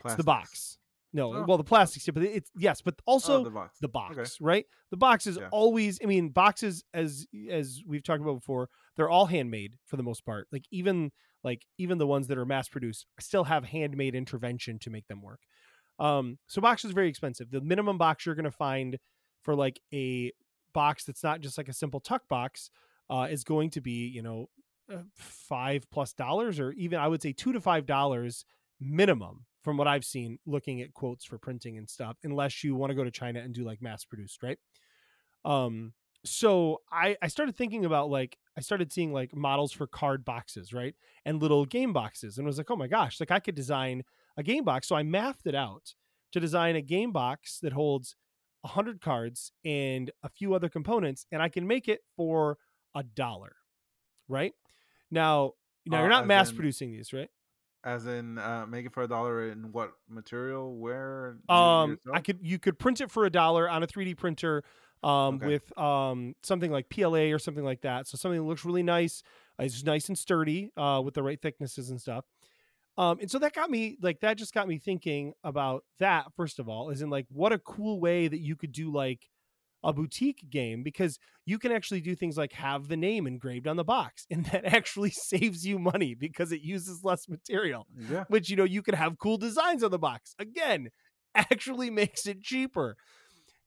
[0.04, 0.78] It's the box
[1.14, 1.44] no Oh.
[1.48, 3.78] well the plastics yeah, but it's yes but also oh, the box.
[3.80, 4.28] the box Okay.
[4.40, 5.48] right the box is Yeah.
[5.52, 10.02] always i mean boxes as as we've talked about before they're all handmade for the
[10.02, 14.14] most part like even like even the ones that are mass produced still have handmade
[14.14, 15.40] intervention to make them work
[15.98, 18.98] um so box is very expensive the minimum box you're going to find
[19.42, 20.32] for like a
[20.72, 22.68] box that's not just like a simple tuck box
[23.08, 24.46] uh is going to be you know
[24.92, 28.44] uh, five plus dollars or even i would say two to five dollars
[28.80, 32.90] minimum from what I've seen looking at quotes for printing and stuff, unless you want
[32.90, 34.58] to go to China and do like mass produced, right?
[35.44, 40.24] Um, so I I started thinking about like I started seeing like models for card
[40.24, 40.94] boxes, right?
[41.24, 44.04] And little game boxes, and was like, oh my gosh, like I could design
[44.36, 44.88] a game box.
[44.88, 45.94] So I mathed it out
[46.32, 48.16] to design a game box that holds
[48.64, 52.56] a hundred cards and a few other components, and I can make it for
[52.94, 53.56] a dollar,
[54.28, 54.54] right?
[55.10, 55.52] Now,
[55.86, 57.30] now Uh, you're not mass in- producing these, right?
[57.84, 60.74] As in, uh, make it for a dollar in what material?
[60.78, 61.38] Where?
[61.48, 64.62] Um, I could you could print it for a dollar on a 3D printer,
[65.02, 65.42] um, Okay.
[65.42, 68.06] with um something like PLA or something like that.
[68.06, 69.22] So something that looks really nice,
[69.58, 72.24] it's nice and sturdy, uh, with the right thicknesses and stuff.
[72.98, 76.58] Um, and so that got me like that just got me thinking about that first
[76.60, 79.28] of all, is in like what a cool way that you could do like
[79.84, 83.76] a boutique game because you can actually do things like have the name engraved on
[83.76, 88.24] the box, and that actually saves you money because it uses less material Yeah.
[88.28, 90.34] which you know you can have cool designs on the box.
[90.38, 90.88] Again
[91.34, 92.96] actually makes it cheaper.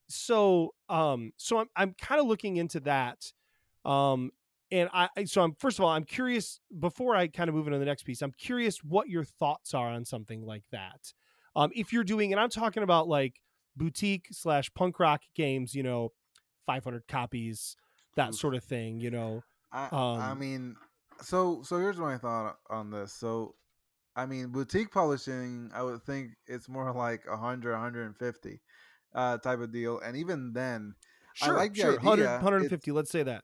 [0.10, 3.20] So um so i'm, I'm kind of looking into that
[3.84, 4.32] um
[4.72, 7.68] and I I- so I'm first of all I'm curious before I kind of move
[7.68, 11.14] into the next piece I'm curious what your thoughts are on something like that.
[11.56, 13.36] Um if you're doing and I'm talking about like
[13.78, 16.14] boutique slash punk rock games you know
[16.66, 17.78] 500 copies
[18.16, 20.78] that sort of thing you know I, I Um, mean,
[21.22, 23.14] so so here's my thought on this.
[23.14, 23.56] So,
[24.16, 28.62] I mean, boutique publishing, I would think it's more like 100, 150
[29.14, 30.96] uh, type of deal, and even then,
[31.42, 32.40] I like the sure 100 idea.
[32.40, 33.44] 150 let's say that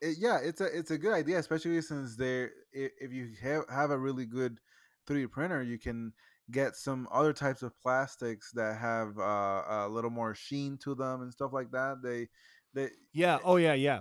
[0.00, 3.64] it, yeah, it's a it's a good idea, especially since there i- if you have
[3.68, 4.60] have a really good
[5.06, 6.12] 3D printer, you can
[6.50, 11.22] get some other types of plastics that have uh, a little more sheen to them
[11.22, 12.02] and stuff like that.
[12.02, 12.28] They
[12.74, 14.00] they yeah oh yeah yeah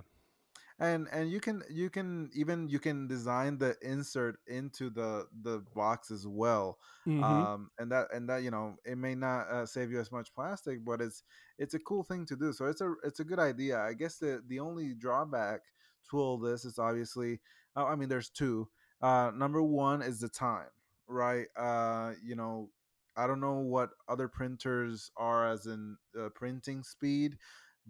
[0.79, 5.59] and and you can you can even you can design the insert into the the
[5.75, 7.23] box as well Mhm.
[7.23, 10.33] um and that and that you know it may not uh, save you as much
[10.33, 11.23] plastic but it's
[11.57, 14.17] it's a cool thing to do so it's a it's a good idea i guess
[14.17, 15.61] the the only drawback
[16.09, 17.39] to all this is obviously
[17.75, 18.69] uh, i mean there's two
[19.01, 20.69] uh number one is the time
[21.09, 22.69] right uh you know
[23.17, 27.35] i don't know what other printers are as in uh, printing speed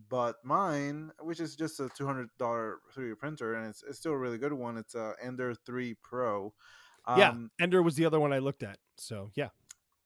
[0.10, 4.14] but mine, which is just a two hundred dollar 3D printer, and it's, it's still
[4.14, 4.78] a really good one.
[4.78, 6.54] It's a Ender Three Pro.
[7.18, 8.78] yeah, Um, Ender was the other one I looked at.
[8.96, 9.50] So yeah,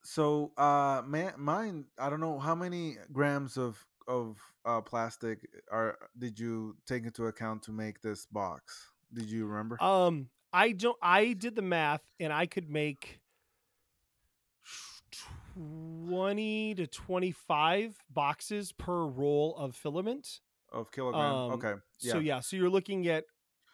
[0.04, 1.86] So, uh, man, mine.
[1.98, 7.28] I don't know how many grams of of uh, plastic are did you take into
[7.28, 8.92] account to make this box?
[9.14, 9.78] Did you remember?
[9.80, 10.98] um, I don't.
[11.02, 13.20] I did the math, and I could make
[15.56, 20.40] twenty to twenty-five boxes per roll of filament.
[20.72, 21.22] of kilogram.
[21.22, 21.74] um, okay.
[22.00, 22.12] Yeah.
[22.14, 23.26] So yeah, so you're looking at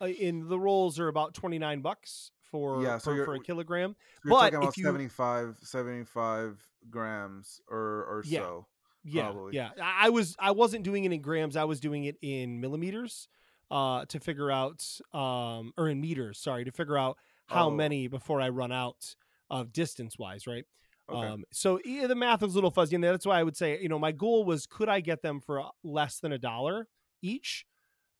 [0.01, 3.95] uh, in the rolls are about twenty-nine bucks for Yeah, so per- for a kilogram.
[4.23, 8.39] You're but talking about if you- 75, 75 grams or or Yeah.
[8.39, 8.67] so.
[9.05, 9.55] Yeah, Probably.
[9.55, 9.69] yeah.
[9.81, 11.55] I was I wasn't doing it in grams.
[11.55, 13.29] I was doing it in millimeters,
[13.71, 16.39] uh, to figure out um or in meters.
[16.39, 17.71] Sorry, to figure out how Oh.
[17.71, 19.15] many before I run out
[19.49, 20.65] of distance wise, right?
[21.09, 21.33] Okay.
[21.33, 23.81] Um, so yeah, the math was a little fuzzy, and that's why I would say,
[23.81, 26.87] you know, my goal was could I get them for uh, less than a dollar
[27.21, 27.65] each?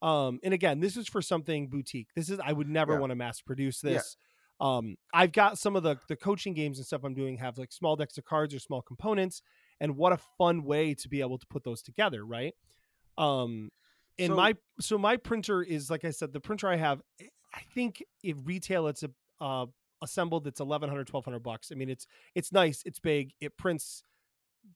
[0.02, 2.10] Um, and again, this is for something boutique.
[2.16, 2.98] This is I would never Yeah.
[2.98, 4.04] want to mass produce Yeah.
[4.04, 4.18] this.
[4.62, 7.72] Um, I've got some of the the coaching games and stuff I'm doing have like
[7.72, 9.42] small decks of cards or small components,
[9.80, 12.54] and what a fun way to be able to put those together, right?
[13.18, 13.72] Um,
[14.20, 17.26] and So- my so my printer is like I said, the printer I have, eh,
[17.54, 19.10] I think if retail it's a
[19.42, 19.66] uh,
[20.02, 22.06] assembled it's 1100 1200 bucks i mean it's
[22.36, 24.02] it's nice it's big it prints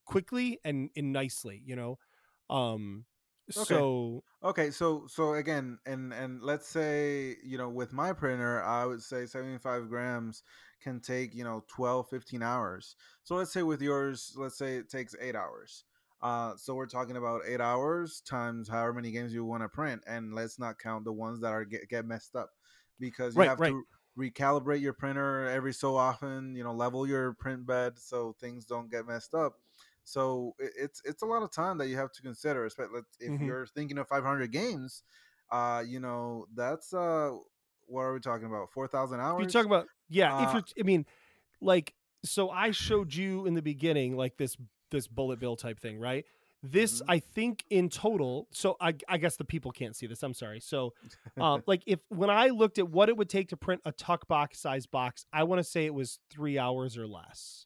[0.06, 1.98] quickly and, and nicely you know
[2.50, 3.06] um
[3.58, 3.76] Okay.
[3.76, 8.86] so Okay, so so again, and and let's say you know with my printer, I
[8.86, 10.44] would say seventy five grams
[10.82, 12.96] can take you know 12, 15 hours.
[13.24, 15.86] So let's say with yours, let's say it takes eight hours.
[16.24, 20.04] Uh, so we're talking about eight hours times however many games you want to print,
[20.08, 22.52] and let's not count the ones that are get, get messed up
[23.00, 23.76] because you Right, have right.
[23.76, 23.86] to
[24.18, 26.56] recalibrate your printer every so often.
[26.56, 29.60] You know, level your print bed so things don't get messed up.
[30.06, 33.42] So it's it's a lot of time that you have to consider, especially if Mhm.
[33.42, 35.04] you're thinking of 500 games.
[35.52, 37.32] Uh, you know that's uh,
[37.86, 38.72] what are we talking about?
[38.72, 39.38] 4,000 hours.
[39.38, 41.06] you're talking about yeah if Uh, you're i mean
[41.62, 44.58] like so i showed you in the beginning like this
[44.94, 46.24] this bullet bill type thing right
[46.62, 47.06] this Mhm.
[47.10, 50.62] i think in total so i i guess the people can't see this i'm sorry
[50.62, 50.94] so
[51.38, 54.28] um, like if when I looked at what it would take to print a tuck
[54.28, 57.66] box size box, I want to say it was three hours or less.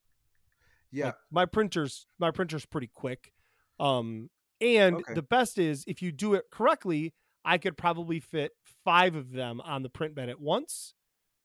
[0.92, 3.34] yeah, Like, my printer's my printer's pretty quick.
[3.80, 4.30] Um,
[4.62, 5.14] and Okay.
[5.14, 7.14] the best is if you do it correctly,
[7.46, 8.54] I could probably fit
[8.86, 10.94] five of them on the print bed at once.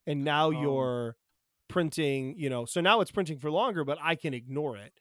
[0.07, 0.51] And now Oh.
[0.63, 1.17] you're
[1.69, 4.93] printing, you know, so now it's printing for longer, but I can ignore it.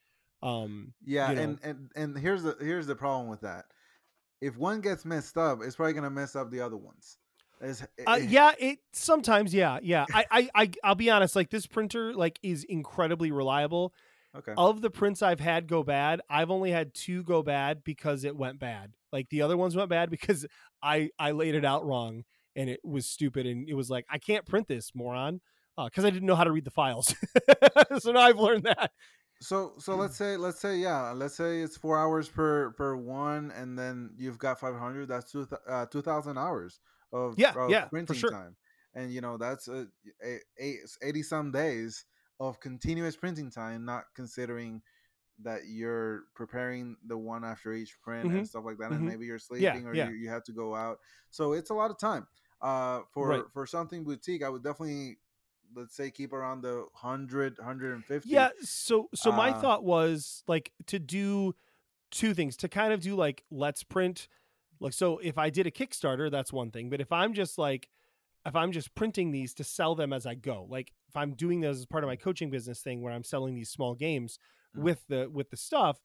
[0.44, 1.42] Um, yeah, you know.
[1.42, 3.66] and and and here's the here's the problem with that.
[4.42, 7.18] If one gets messed up, it's probably gonna mess up the other ones.
[7.62, 10.06] It's- Uh, yeah, it sometimes, yeah, yeah.
[10.12, 11.36] I, I, I, I'll be honest.
[11.36, 13.94] Like this printer, like is incredibly reliable.
[14.36, 14.54] Okay.
[14.58, 18.36] Of the prints I've had go bad, I've only had two go bad because it
[18.36, 18.94] went bad.
[19.12, 20.48] Like the other ones went bad because
[20.82, 22.24] I, I laid it out wrong
[22.56, 25.42] and it was stupid and it was like I can't print this, moron,
[25.78, 27.14] because I didn't know how to read the files.
[28.00, 28.92] so now I've learned that.
[29.42, 33.50] So so let's say let's say yeah let's say it's four hours per per one
[33.52, 36.80] and then you've got five hundred that's two uh, two thousand hours
[37.12, 38.32] of Yeah, of yeah, printing sure.
[38.32, 38.56] time
[38.94, 39.88] and you know that's a,
[40.24, 42.06] a, a eighty some days
[42.40, 44.84] of continuous printing time not considering
[45.40, 49.06] that you're preparing the one after each print Mhm, and stuff like that and mhm.
[49.06, 50.12] maybe you're sleeping or yeah.
[50.12, 51.00] You, you have to go out
[51.32, 52.28] so it's a lot of time
[52.62, 53.46] uh for Right.
[53.54, 55.18] for something boutique I would definitely
[55.76, 58.50] let's say keep around the 100 150 Yeah.
[58.62, 61.54] So so my Uh, thought was like to do
[62.12, 64.28] two things to kind of do like let's print
[64.80, 66.90] like so if I did a Kickstarter, that's one thing.
[66.90, 67.90] But if I'm just like
[68.46, 71.62] if I'm just printing these to sell them as I go, like if I'm doing
[71.62, 74.40] those as part of my coaching business thing where I'm selling these small games
[74.76, 74.84] Mhm.
[74.84, 76.00] with the with the stuff,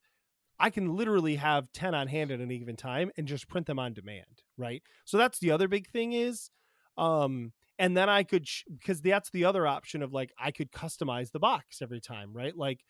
[0.59, 3.79] I can literally have 10 on hand at any given time and just print them
[3.79, 4.83] on demand, right?
[5.05, 6.51] So that's the other big thing is
[6.99, 10.73] um and then I could sh- because that's the other option of like I could
[10.73, 12.57] customize the box every time, right?
[12.57, 12.81] Like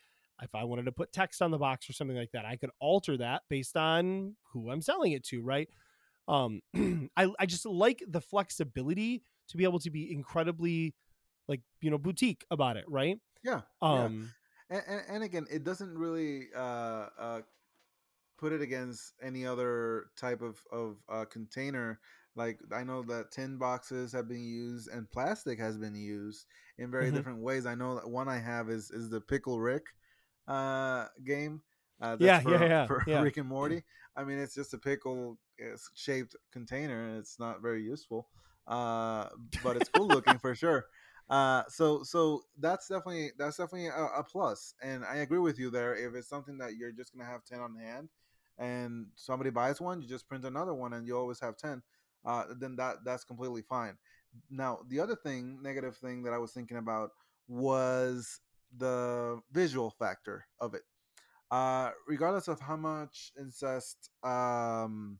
[0.41, 2.69] if I wanted to put text on the box or something like that, I could
[2.79, 5.69] alter that based on who I'm selling it to, right?
[6.27, 6.61] Um
[7.17, 10.93] I I just like the flexibility to be able to be incredibly
[11.47, 13.17] like, you know, boutique about it, right?
[13.43, 14.05] yeah yeah.
[14.05, 14.33] Um
[14.69, 17.41] and, and, and again it doesn't really uh, uh,
[18.37, 21.99] put it against any other type of, of uh, container
[22.37, 26.45] like i know that tin boxes have been used and plastic has been used
[26.79, 27.13] in very Mhm.
[27.13, 29.87] different ways i know that one i have is is the pickle rick
[30.47, 31.61] uh, game
[32.01, 33.21] uh, that's Yeah, for, yeah, yeah, for yeah.
[33.21, 33.83] rick and morty
[34.15, 35.37] i mean it's just a pickle
[35.95, 38.27] shaped container and it's not very useful
[38.67, 39.27] uh,
[39.61, 40.85] but it's cool looking for sure
[41.29, 45.69] uh, so so that's definitely that's definitely a, a plus, and I agree with you
[45.69, 45.93] there.
[45.95, 48.09] If it's something that you're just gonna have ten on hand,
[48.57, 51.81] and somebody buys one, you just print another one, and you always have ten.
[52.25, 53.97] Uh, then that that's completely fine.
[54.49, 57.11] Now, the other thing, negative thing that I was thinking about
[57.47, 58.39] was
[58.77, 60.81] the visual factor of it.
[61.49, 65.17] Uh, regardless of how much incest um,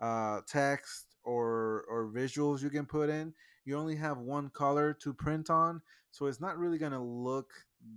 [0.00, 3.32] uh, text or or visuals you can put in,
[3.64, 5.80] you only have one color to print on,
[6.10, 7.50] so it's not really gonna look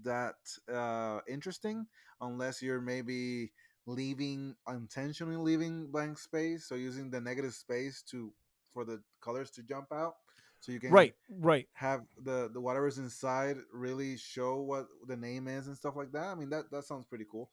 [0.04, 0.36] that
[0.74, 1.86] uh, interesting
[2.22, 3.52] unless you're maybe
[3.88, 8.32] leaving intentionally leaving blank space, so using the negative space to
[8.74, 10.18] for the colors to jump out
[10.60, 11.68] so you can right right.
[11.74, 16.26] have the the whatever's inside really show what the name is and stuff like that.
[16.26, 17.50] I mean that that sounds pretty cool.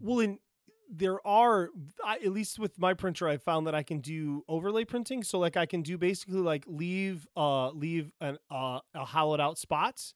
[0.00, 0.38] Well in
[0.90, 1.68] there are
[2.04, 5.22] I, at least with my printer i found that i can do overlay printing.
[5.22, 9.58] So like i can do basically like leave uh leave an uh a hollowed out
[9.58, 10.14] spots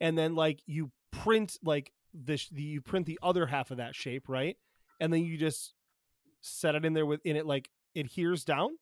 [0.00, 3.94] and then like you print like this the you print the other half of that
[3.94, 4.56] shape right
[5.00, 5.74] and then you just
[6.40, 8.76] set it in there with in it like adheres down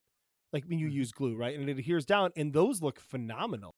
[0.52, 0.92] like when you Mhm.
[0.92, 3.74] use glue right and it adheres down and those look phenomenal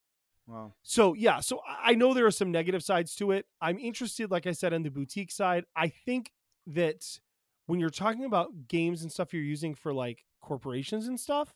[0.47, 3.45] wow so yeah, so I I know there are some negative sides to it.
[3.61, 5.65] I'm interested, like I said, on the boutique side.
[5.75, 6.31] I think
[6.67, 7.19] that
[7.67, 11.53] when you're talking about games and stuff you're using for like corporations and stuff,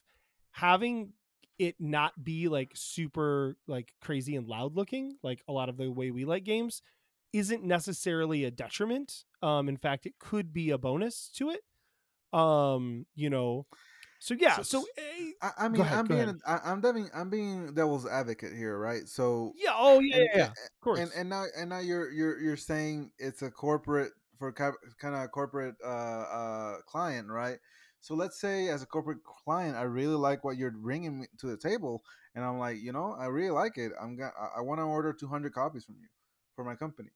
[0.52, 1.12] having
[1.58, 5.90] it not be like super like crazy and loud looking, like a lot of the
[5.90, 6.82] way we like games,
[7.32, 9.24] isn't necessarily a detriment.
[9.42, 11.60] Um, in fact, it could be a bonus to it.
[12.32, 13.66] Um, you know,
[14.20, 14.84] so yeah, So- so,
[15.42, 16.40] i, I mean ahead, i'm being.
[16.46, 20.36] I, i'm being i'm being devil's advocate here right so yeah, oh yeah, and, yeah,
[20.38, 20.98] yeah, of course.
[21.00, 24.74] and and now and now you're you're you're saying it's a corporate for kind
[25.14, 27.58] of corporate uh uh client right
[28.00, 31.56] so let's say as a corporate client i really like what you're bringing to the
[31.56, 32.02] table
[32.34, 34.84] and i'm like you know i really like it i'm gonna i, I want to
[34.84, 36.08] order 200 copies from you
[36.54, 37.08] for my company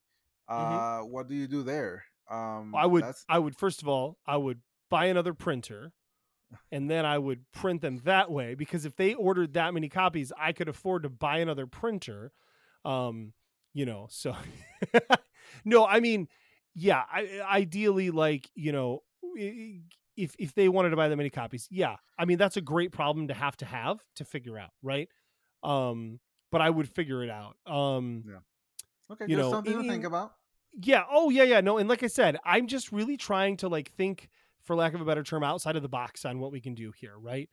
[0.47, 2.03] uh what do you do there?
[2.29, 5.93] Um I would that's I would first of all I would buy another printer
[6.71, 10.31] and then I would print them that way because if they ordered that many copies
[10.39, 12.31] I could afford to buy another printer
[12.83, 13.33] um
[13.73, 14.35] you know so
[15.65, 16.27] no I mean
[16.75, 19.03] yeah I, ideally like you know
[20.15, 22.91] if if they wanted to buy that many copies yeah I mean that's a great
[22.91, 25.09] problem to have to have to figure out right?
[25.63, 26.19] Um
[26.51, 28.23] but I would figure it out um
[29.11, 30.33] okay you know, something in- to think about
[30.81, 31.03] yeah.
[31.09, 31.61] Oh, yeah, yeah.
[31.61, 34.29] No, and like I said, I'm just really trying to like think,
[34.63, 36.91] for lack of a better term, outside of the box on what we can do
[36.91, 37.49] here, right?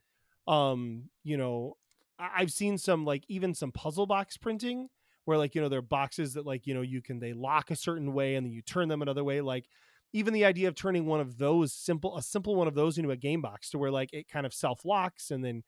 [0.47, 1.77] Um, you know,
[2.19, 4.89] I- I've seen some like even some puzzle box printing
[5.25, 7.71] where like you know there are boxes that like you know you can they lock
[7.71, 9.39] a certain way and then you turn them another way.
[9.39, 9.67] Like
[10.11, 13.11] even the idea of turning one of those simple a simple one of those into
[13.11, 15.63] a game box to where like it kind of self locks and then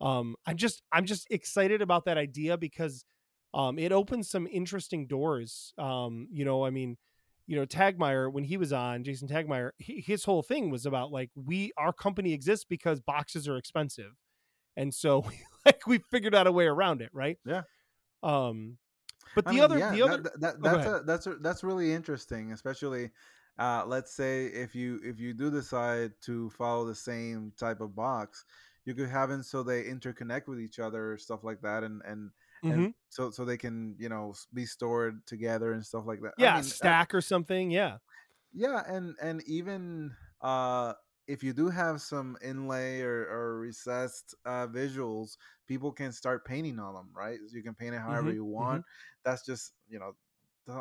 [0.00, 3.04] um I'm just I'm just excited about that idea because
[3.54, 5.72] um, it opens some interesting doors.
[5.78, 6.96] Um, you know, I mean,
[7.46, 11.12] you know, Tagmire when he was on, Jason Tagmire, he, his whole thing was about
[11.12, 14.12] like we our company exists because boxes are expensive,
[14.76, 15.24] and so
[15.66, 17.38] like we figured out a way around it, right?
[17.44, 17.62] Yeah.
[18.22, 18.78] Um,
[19.34, 21.00] but I the mean, other, yeah, the other, that, that, oh, that's ahead.
[21.00, 23.10] a, that's a, that's really interesting, especially
[23.58, 27.94] uh, let's say if you if you do decide to follow the same type of
[27.94, 28.44] box,
[28.84, 32.30] you could have them so they interconnect with each other, stuff like that, and and,
[32.62, 32.86] Mhm.
[32.88, 36.34] and so so they can you know be stored together and stuff like that.
[36.42, 37.70] I yeah, mean, uh, stack or something.
[37.70, 37.98] Yeah.
[38.52, 40.94] yeah, and and even uh,
[41.26, 45.36] if you do have some inlay or, or recessed uh, visuals,
[45.66, 47.38] people can start painting on them, right?
[47.52, 48.84] You can paint it however Mhm, you want.
[49.24, 50.14] That's just you know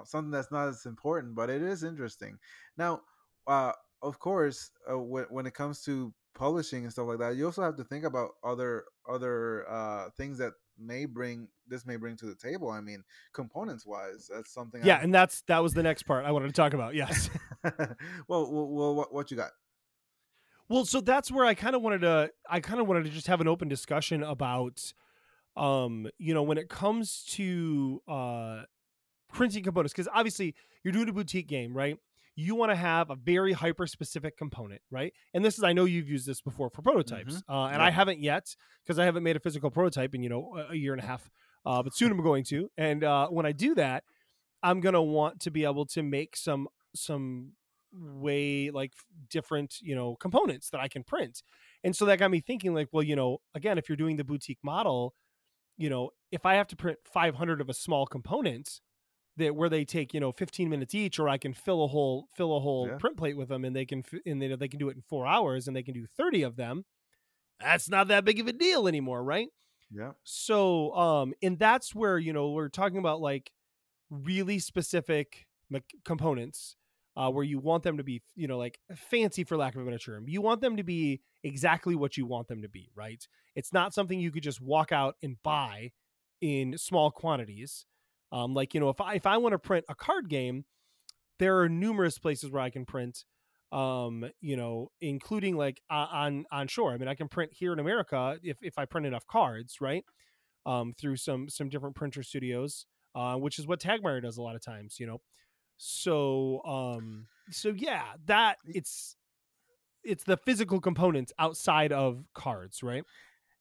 [0.05, 2.38] something that's not as important, but it is interesting.
[2.78, 3.01] Now,
[3.47, 7.45] uh, of course, uh, when when it comes to publishing and stuff like that, you
[7.45, 12.15] also have to think about other other uh, things that may bring this may bring
[12.17, 12.69] to the table.
[12.69, 13.03] I mean,
[13.34, 14.82] components wise, that's something.
[14.84, 16.95] Yeah, I'm- and that's that was the next part I wanted to talk about.
[16.95, 17.30] Yes.
[17.63, 17.73] well,
[18.28, 19.51] well, well, what, what you got?
[20.67, 23.28] Well, so that's where I kind of wanted to I kind of wanted to just
[23.28, 24.93] have an open discussion about
[25.55, 28.63] um, you know, when it comes to uh
[29.32, 31.97] printing components cuz obviously you're doing a boutique game, right?
[32.36, 35.13] You want to have a very hyper specific component, right?
[35.33, 37.36] And this is I know you've used this before for prototypes.
[37.49, 38.45] Uh and I haven't yet
[38.83, 41.05] because I haven't made a physical prototype in, you know, a- a year and a
[41.05, 41.29] half.
[41.65, 42.69] Uh but soon I'm going to.
[42.77, 44.03] And uh when I do that,
[44.63, 47.51] I'm going to want to be able to make some some
[47.93, 48.91] way like
[49.29, 51.41] different you know components that i can print
[51.83, 54.23] and so that got me thinking like well you know again if you're doing the
[54.23, 55.13] boutique model
[55.77, 58.81] you know if i have to print 500 of a small component
[59.38, 62.27] that where they take you know 15 minutes each or i can fill a whole
[62.36, 62.97] fill a whole Yeah.
[62.97, 65.25] print plate with them and they can and they, they can do it in four
[65.27, 66.86] hours and they can do 30 of them
[67.59, 69.47] that's not that big of a deal anymore right
[69.91, 70.11] Yeah.
[70.23, 73.51] so, um, and that's where you know we're talking about like
[74.09, 76.75] really specific me- components.
[77.17, 79.86] uh, where you want them to be, you know, like fancy for lack of a
[79.86, 80.27] better term.
[80.27, 83.25] You want them to be exactly what you want them to be, right?
[83.55, 85.93] It's not something you could just walk out and buy
[86.41, 87.86] in small quantities.
[88.36, 90.65] Um, like you know, if I if I want to print a card game,
[91.39, 93.23] there are numerous places where I can print.
[93.71, 96.91] Um, you know, including like uh, on on shore.
[96.93, 100.03] I mean, I can print here in America if if I print enough cards, right?
[100.65, 104.55] Um, through some some different printer studios, uh, which is what Tagmire does a lot
[104.55, 104.97] of times.
[104.99, 105.21] You know,
[105.77, 109.15] so um, so yeah, that it's
[110.03, 113.03] it's the physical components outside of cards, right?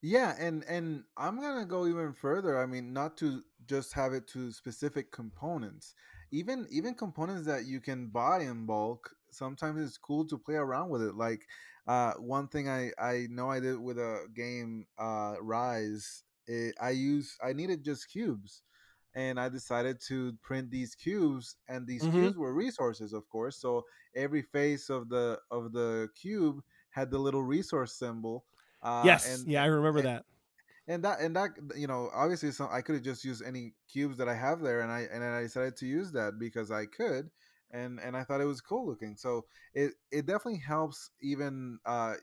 [0.06, 2.60] Yeah, and and I'm gonna go even further.
[2.60, 5.94] I mean, not to just have it to specific components.
[6.30, 10.90] Even even components that you can buy in bulk, sometimes it's cool to play around
[10.90, 11.14] with it.
[11.14, 11.46] Like
[11.86, 16.90] uh, one thing I I know I did with a game uh, Rise, it, I
[16.90, 18.62] use I needed just cubes,
[19.14, 22.08] and I decided to print these cubes, and these Mhm.
[22.08, 23.56] cubes were resources, of course.
[23.58, 23.84] So
[24.14, 28.44] every face of the of the cube had the little resource symbol.
[28.82, 30.24] Uh, yes, and yeah, I remember and, that.
[30.88, 34.16] And that and that you know obviously some i could have just used any cubes
[34.18, 36.84] that i have there and i and then i decided to use that because i
[36.86, 37.30] could
[37.70, 42.14] and and i thought it was cool looking so it it definitely helps even uh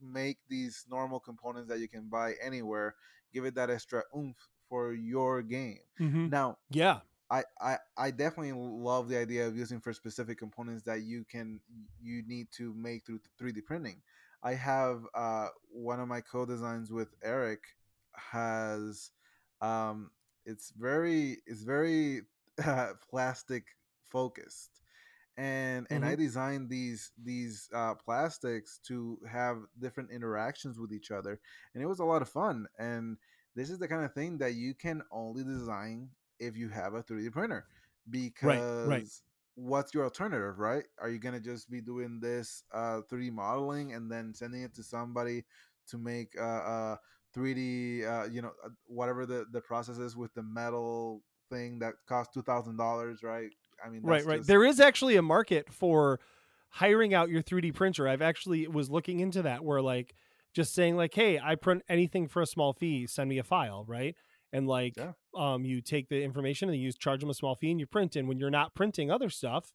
[0.00, 2.94] make these normal components that you can buy anywhere
[3.32, 4.36] give it that extra oomph
[4.68, 6.32] for your game Mhm.
[6.32, 7.00] now Yeah,
[7.30, 11.60] I, I I definitely love the idea of using for specific components that you can
[12.00, 14.00] you need to make through 3D printing.
[14.42, 17.60] I have uh, one of my co-designs with Eric
[18.32, 19.10] has
[19.60, 20.10] um,
[20.44, 22.22] it's very it's very
[22.64, 23.64] uh, plastic
[24.04, 24.80] focused
[25.38, 31.40] and and I designed these these uh, plastics to have different interactions with each other,
[31.72, 32.66] and it was a lot of fun.
[32.76, 33.16] And
[33.54, 36.08] this is the kind of thing that you can only design
[36.40, 37.66] if you have a 3D printer,
[38.10, 39.14] because
[39.54, 40.84] what's your alternative, right?
[41.00, 44.82] Are you gonna just be doing this uh, 3D modeling and then sending it to
[44.82, 45.44] somebody
[45.86, 46.96] to make uh, uh,
[47.38, 51.94] 3D, uh, you know, uh, whatever the the process is with the metal thing that
[52.08, 53.50] costs two thousand dollars, right?
[53.84, 54.38] I mean, right, right.
[54.38, 56.18] just- There is actually a market for
[56.70, 58.06] hiring out your 3D printer.
[58.08, 60.14] I've actually was looking into that where like
[60.54, 63.84] just saying like, "Hey, I print anything for a small fee, send me a file,"
[63.86, 64.14] right?
[64.52, 65.12] And like Yeah.
[65.36, 68.16] um you take the information and you charge them a small fee and you print
[68.16, 69.72] and when you're not printing other stuff,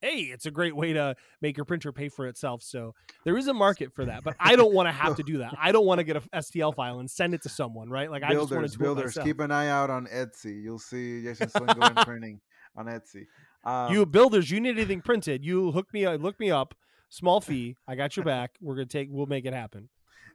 [0.00, 2.62] hey, it's a great way to make your printer pay for itself.
[2.62, 2.94] So
[3.24, 5.54] there is a market for that, but I don't want to have to do that.
[5.58, 8.10] I don't want to get a STL file and send it to someone, right?
[8.10, 9.26] Like I just want builders, to do it builders, myself.
[9.26, 10.62] keep an eye out on Etsy.
[10.62, 12.40] You'll see Jason Swingle printing
[12.76, 13.26] on Etsy.
[13.64, 16.74] Um, you builders, you need anything printed, you hook me up, look me up,
[17.08, 17.76] small fee.
[17.88, 18.52] I got your back.
[18.60, 19.08] We're gonna take.
[19.10, 19.88] We'll make it happen.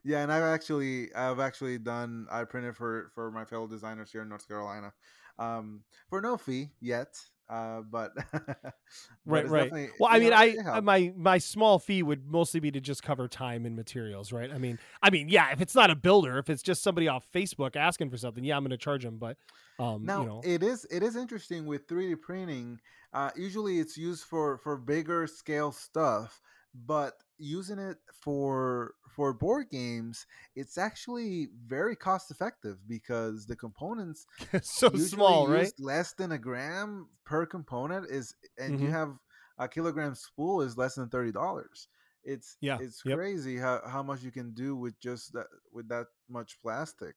[0.04, 2.28] yeah, and I've actually, I've actually done.
[2.30, 4.92] I printed for for my fellow designers here in North Carolina,
[5.40, 7.16] um, for no fee yet.
[7.52, 8.74] Uh, but, but
[9.26, 9.90] Right, right.
[10.00, 13.04] Well, I mean, know, I uh, my my small fee would mostly be to just
[13.04, 14.52] cover time and materials, right?
[14.52, 17.28] I mean, I mean, yeah, if it's not a builder, if it's just somebody off
[17.34, 19.18] Facebook asking for something, yeah, I'm going to charge them.
[19.18, 19.38] But
[19.80, 22.80] um, now you know, it is it is interesting with 3D printing.
[23.14, 26.42] Uh, usually, it's used for for bigger scale stuff,
[26.74, 34.26] but using it for for board games, it's actually very cost effective because the components
[34.62, 35.74] so small, right?
[35.80, 38.92] less than a gram per component is, and you Mhm.
[38.92, 39.18] have
[39.58, 41.88] a kilogram spool is less than thirty dollars.
[42.24, 43.20] It's Yeah, it's yep.
[43.20, 47.16] crazy how, how much you can do with just that with that much plastic.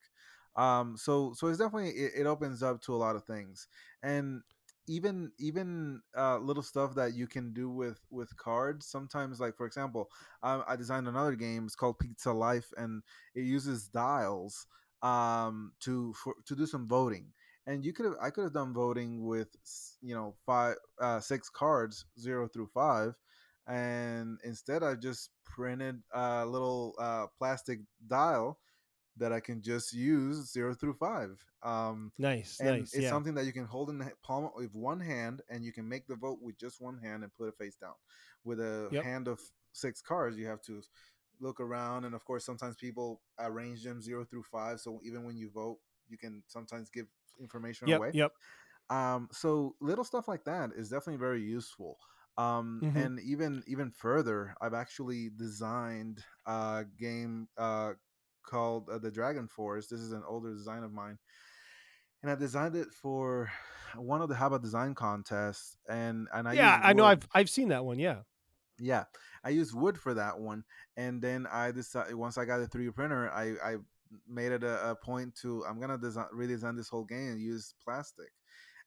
[0.56, 3.68] Um, so so it's definitely it, it opens up to a lot of things,
[4.02, 4.42] and
[4.86, 8.86] even even uh, little stuff that you can do with with cards.
[8.86, 10.10] Sometimes, like for example,
[10.42, 11.64] um, I designed another game.
[11.64, 13.02] It's called Pizza Life, and
[13.34, 14.66] it uses dials
[15.02, 17.32] um, to for, to do some voting.
[17.66, 19.48] And you could have I could have done voting with
[20.02, 23.14] you know five uh, six cards zero through five,
[23.66, 28.58] and instead I just printed a little uh, plastic dial
[29.16, 31.44] that I can just use zero through five.
[31.62, 32.92] Um, Nice, nice.
[32.92, 35.72] it's Yeah, something that you can hold in the palm with one hand, and you
[35.72, 37.94] can make the vote with just one hand and put it face down.
[38.44, 39.04] With a Yep.
[39.04, 39.40] hand of
[39.72, 40.82] six cards, you have to
[41.40, 44.80] look around, and of course, sometimes people arrange them zero through five.
[44.80, 47.06] So even when you vote, you can sometimes give
[47.40, 48.12] information yep, away.
[48.12, 48.32] yep.
[48.90, 51.98] Um, so little stuff like that is definitely very useful.
[52.36, 52.94] Um, Mhm.
[52.94, 57.94] and even even further, I've actually designed a game uh,
[58.44, 59.88] called uh, the Dragon Force.
[59.88, 61.18] This is an older design of mine,
[62.22, 63.50] and I designed it for
[63.96, 65.76] one of the Haba design contests.
[65.88, 67.04] And and I yeah, I know.
[67.04, 67.98] I've I've seen that one.
[67.98, 68.22] Yeah.
[68.80, 69.04] Yeah,
[69.44, 70.64] I used wood for that one,
[70.96, 73.76] and then I decided once I got a 3D printer, I I
[74.26, 77.74] made it a, a point to I'm gonna design redesign this whole game and use
[77.84, 78.32] plastic,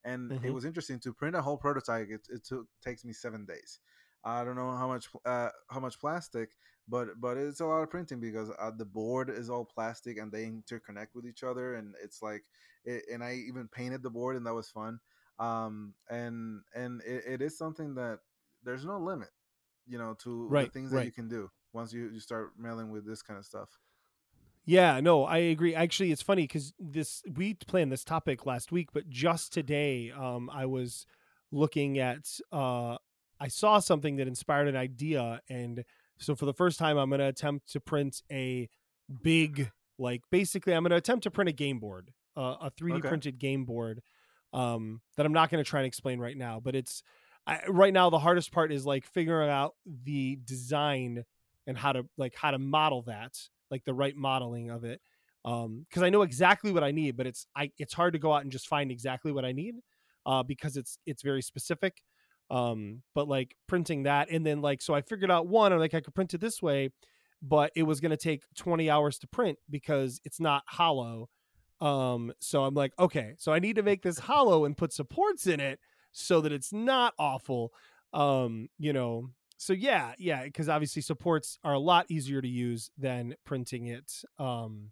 [0.03, 0.53] and it Mhm.
[0.53, 2.09] was interesting to print a whole prototype.
[2.09, 3.79] It, it took takes me seven days.
[4.27, 6.51] I don't know how much uh, how much plastic,
[6.87, 10.31] but but it's a lot of printing because uh, the board is all plastic and
[10.31, 12.43] they interconnect with each other, and it's like,
[12.85, 14.99] it, and I even painted the board, and that was fun.
[15.39, 18.19] Um, and and it, it is something that
[18.63, 19.29] there's no limit,
[19.87, 22.91] you know, to Right, the things that you can do once you you start mailing
[22.91, 23.69] with this kind of stuff.
[24.65, 25.73] Yeah, no, I agree.
[25.73, 30.49] Actually, it's funny because this we planned this topic last week, but just today, um,
[30.53, 31.05] I was
[31.51, 32.97] looking at, uh,
[33.39, 35.83] I saw something that inspired an idea, and
[36.17, 38.69] so for the first time, I'm going to attempt to print a
[39.21, 43.01] big, like, basically, I'm going to attempt to print a game board, uh, a 3D
[43.01, 43.03] Okay.
[43.03, 44.01] printed game board,
[44.53, 47.03] um, that I'm not going to try and explain right now, but it's
[47.45, 51.23] I, right now the hardest part is like figuring out the design
[51.65, 53.37] and how to like how to model that
[53.71, 55.01] like the right modeling of it
[55.45, 58.33] um because i know exactly what i need but it's i it's hard to go
[58.33, 59.75] out and just find exactly what i need
[60.25, 62.01] uh because it's it's very specific
[62.49, 65.93] um but like printing that and then like so i figured out one i'm like
[65.93, 66.89] i could print it this way
[67.41, 71.29] but it was going to take 20 hours to print because it's not hollow
[71.81, 75.45] um so i'm like okay so i need to make this hollow and put supports
[75.45, 75.79] in it
[76.11, 77.71] so that it's not awful
[78.13, 82.89] um you know so yeah yeah because obviously supports are a lot easier to use
[82.97, 84.91] than printing it um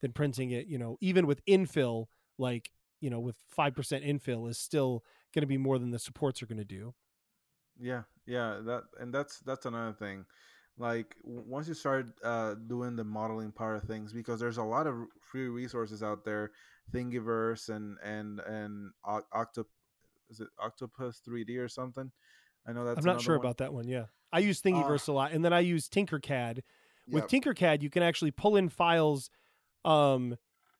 [0.00, 2.06] than printing it you know even with infill
[2.38, 2.70] like
[3.00, 5.04] you know with 5% infill is still
[5.36, 6.94] going to be more than the supports are going to do
[7.78, 10.24] Yeah, yeah, that and that's that's another thing.
[10.78, 14.86] Like once you start uh, doing the modeling part of things, because there's a lot
[14.86, 16.52] of free resources out there,
[16.92, 19.66] Thingiverse and and and Oc- Octop,
[20.30, 22.10] is it Octopus 3D or something?
[22.66, 23.44] I know that's i'm not sure one.
[23.44, 26.62] about that one yeah i use thingiverse a lot and then i use tinkercad
[27.12, 27.42] with Yep.
[27.42, 29.30] tinkercad you can actually pull in files
[29.84, 30.36] um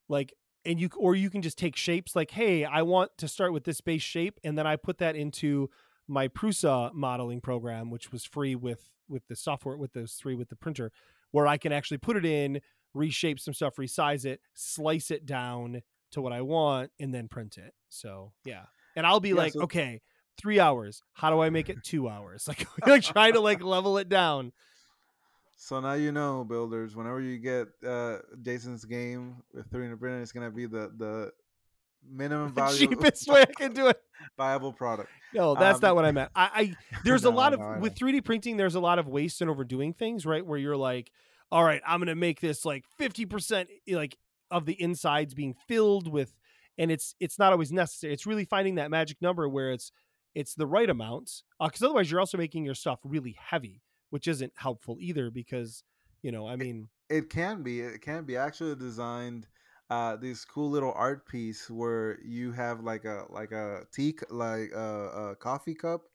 [0.08, 0.34] like
[0.66, 3.64] and you or you can just take shapes like hey i want to start with
[3.64, 5.70] this base shape and then i put that into
[6.08, 10.48] my prusa modeling program which was free with with the software with those three with
[10.48, 10.90] the printer
[11.30, 12.60] where i can actually put it in
[12.94, 17.58] reshape some stuff resize it slice it down to what i want and then print
[17.58, 17.74] it.
[17.88, 18.64] So yeah.
[18.94, 20.00] And i'll be Yeah, like so- okay
[20.38, 21.02] three hours.
[21.14, 22.46] How do i make it two hours?
[22.48, 24.52] Like like trying to like level it down
[25.56, 26.94] So now you know, builders.
[26.94, 31.32] Whenever you get uh, Jason's game with 3D printing, it's gonna be the the
[32.08, 34.00] minimum value cheapest way i can do it
[34.36, 35.08] viable product.
[35.34, 36.30] No, that's Um, not what I meant.
[36.34, 38.56] I, I there's a lot of I with 3D printing.
[38.56, 40.44] There's a lot of waste and overdoing things, right?
[40.44, 41.10] Where you're like,
[41.50, 44.16] all right, I'm gonna make this like 50 percent like
[44.50, 46.32] of the insides being filled with,
[46.78, 48.12] and it's it's not always necessary.
[48.12, 49.90] It's really finding that magic number where it's
[50.34, 54.52] it's the right amount, because otherwise you're also making your stuff really heavy, which isn't
[54.56, 55.30] helpful either.
[55.30, 55.84] Because
[56.22, 57.80] you know, I mean, It can be.
[57.80, 59.48] It can be actually designed.
[59.88, 64.72] Uh, this cool little art piece where you have like a like a tea like
[64.72, 66.08] a, a coffee cup,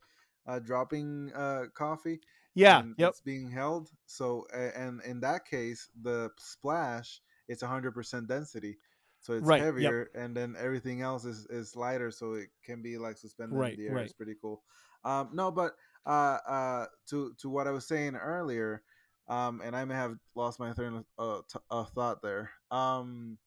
[0.46, 2.20] uh, dropping uh coffee.
[2.54, 3.92] yeah, yep, it's being held.
[4.06, 8.78] So and in that case, the splash it's hundred percent density,
[9.22, 9.96] so it's Right, yep.
[9.96, 13.78] heavier, and then everything else is is lighter, so it can be like suspended Right,
[13.78, 14.02] in the air.
[14.02, 14.04] right.
[14.04, 14.64] It's pretty cool.
[15.06, 15.76] Um, no, but
[16.06, 18.84] uh, uh, to to what I was saying earlier,
[19.28, 22.52] um, and I may have lost my train of uh, t- thought there.
[22.72, 23.38] Um,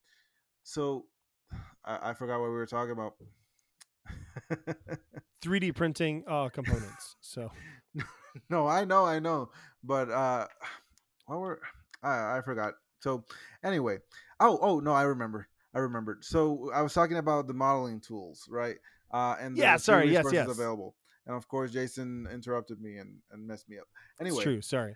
[0.63, 1.07] so
[1.85, 3.15] I, I forgot what we were talking about.
[5.43, 7.17] 3D printing uh, components.
[7.21, 7.51] So
[8.51, 9.51] no, I know, I know,
[9.83, 10.47] but uh,
[11.27, 11.61] what were
[12.03, 12.39] I?
[12.39, 12.75] I forgot.
[13.01, 13.25] So
[13.63, 13.99] anyway,
[14.41, 15.49] oh, oh no, I remember.
[15.75, 16.25] I remembered.
[16.25, 18.77] So I was talking about the modeling tools, right?
[19.13, 20.49] Uh, and Yeah, sorry, yes, yes.
[20.49, 20.95] available.
[21.27, 23.87] And of course, Jason interrupted me and, and messed me up.
[24.21, 24.61] Anyway, it's true.
[24.61, 24.95] Sorry.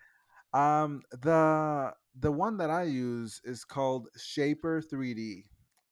[0.52, 5.44] um, the the one that I use is called Shapr3D,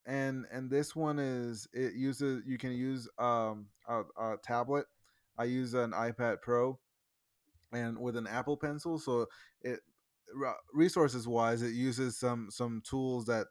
[0.07, 4.87] and and this one is it uses you can use um a, a tablet.
[5.39, 6.79] I use an iPad Pro,
[7.73, 9.27] and with an Apple Pencil, so
[9.63, 9.81] it
[10.75, 13.47] resources wise it uses some some tools that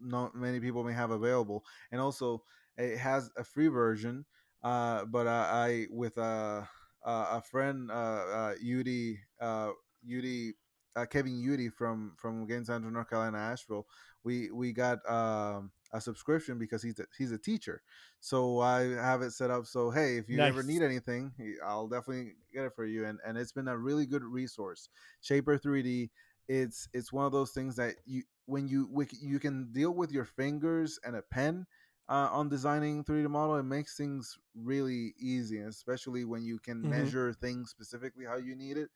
[0.00, 2.40] not many people may have available and also
[2.78, 4.24] it has a free version
[4.62, 6.68] uh but i, I with a
[7.04, 9.70] a a friend uh uh Udi uh
[10.08, 10.52] Udi
[10.94, 13.86] uh, Kevin Udi from from Games Center North Carolina Asheville
[14.24, 17.82] we we got um a subscription because he's a, he's a teacher.
[18.20, 21.32] So I have it set up so hey if you ever need anything
[21.64, 24.88] I'll definitely get it for you and and it's been a really good resource.
[25.22, 26.10] Shapr3D
[26.48, 28.88] it's it's one of those things that you when you
[29.20, 31.66] you can deal with your fingers and a pen
[32.08, 36.90] uh, on designing 3D model it makes things really easy especially when you can Mhm.
[36.90, 38.90] measure things specifically how you need it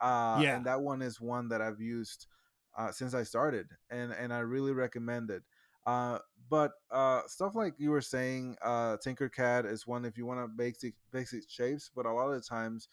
[0.00, 0.56] uh, Yeah.
[0.56, 2.26] and that one is one that I've used
[2.76, 5.42] uh, since I started and and I really recommend it
[5.86, 10.40] uh, but uh, stuff like you were saying uh, Tinkercad is one if you want
[10.40, 12.88] to basic basic shapes but a lot of the times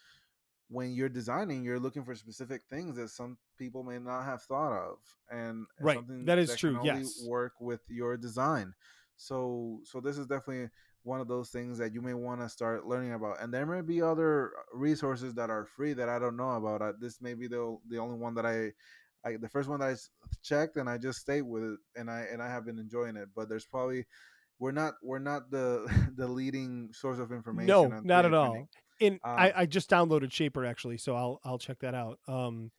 [0.69, 4.71] when you're designing, you're looking for specific things that some people may not have thought
[4.71, 4.97] of,
[5.31, 7.27] and, Right, something that is can true, yes.
[7.27, 8.73] work with your design.
[9.19, 10.69] So, so this is definitely
[11.03, 13.41] one of those things that you may want to start learning about.
[13.41, 16.81] And there may be other resources that are free that I don't know about.
[16.81, 18.71] Uh, this may be the the only one that I,
[19.25, 19.95] I the first one that I
[20.41, 23.29] checked, and I just stayed with it, and I and I have been enjoying it.
[23.35, 24.05] But there's probably
[24.59, 27.67] we're not we're not the the leading source of information.
[27.67, 28.69] No, not 3D at all.
[29.01, 32.19] And I, Um, I just downloaded Shapr actually, so I'll I'll check that out.
[32.27, 32.71] Um,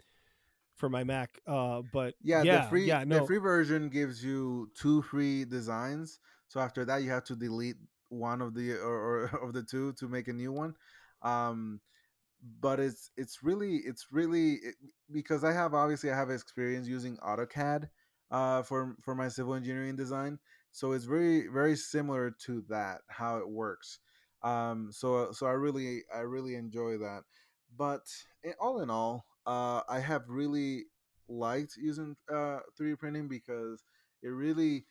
[0.80, 1.38] for my Mac.
[1.46, 5.44] Uh, but Yeah, yeah, the free yeah, no, the free version gives you two free
[5.44, 6.18] designs.
[6.48, 7.76] So after that, you have to delete
[8.08, 10.74] one of the or, or of the two to make a new one.
[11.22, 11.80] Um,
[12.60, 14.74] but it's it's really it's really it,
[15.12, 17.88] because I have obviously I have experience using AutoCAD
[18.30, 20.38] uh, for for my civil engineering design.
[20.72, 23.98] So it's very very similar to that how it works.
[24.42, 27.22] Um, so so I really I really enjoy that.
[27.76, 28.02] But
[28.58, 30.84] all in all, uh, I have really
[31.28, 33.84] liked using uh, 3D printing because
[34.22, 34.84] it really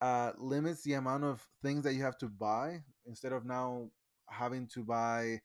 [0.00, 3.90] uh, limits the amount of things that you have to buy instead of now
[4.28, 5.40] having to buy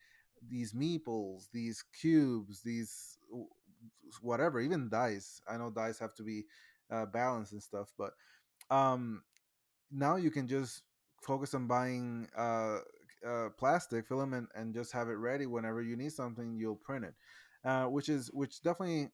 [0.49, 3.17] these meeples, these cubes, these
[4.21, 5.41] whatever, even dice.
[5.47, 6.43] I know dice have to be
[6.91, 8.11] uh, balanced and stuff, but
[8.69, 9.23] um,
[9.91, 10.83] now you can just
[11.23, 12.79] focus on buying uh,
[13.27, 16.57] uh, plastic filament and just have it ready whenever you need something.
[16.57, 17.15] You'll print it,
[17.67, 19.11] uh, which is which definitely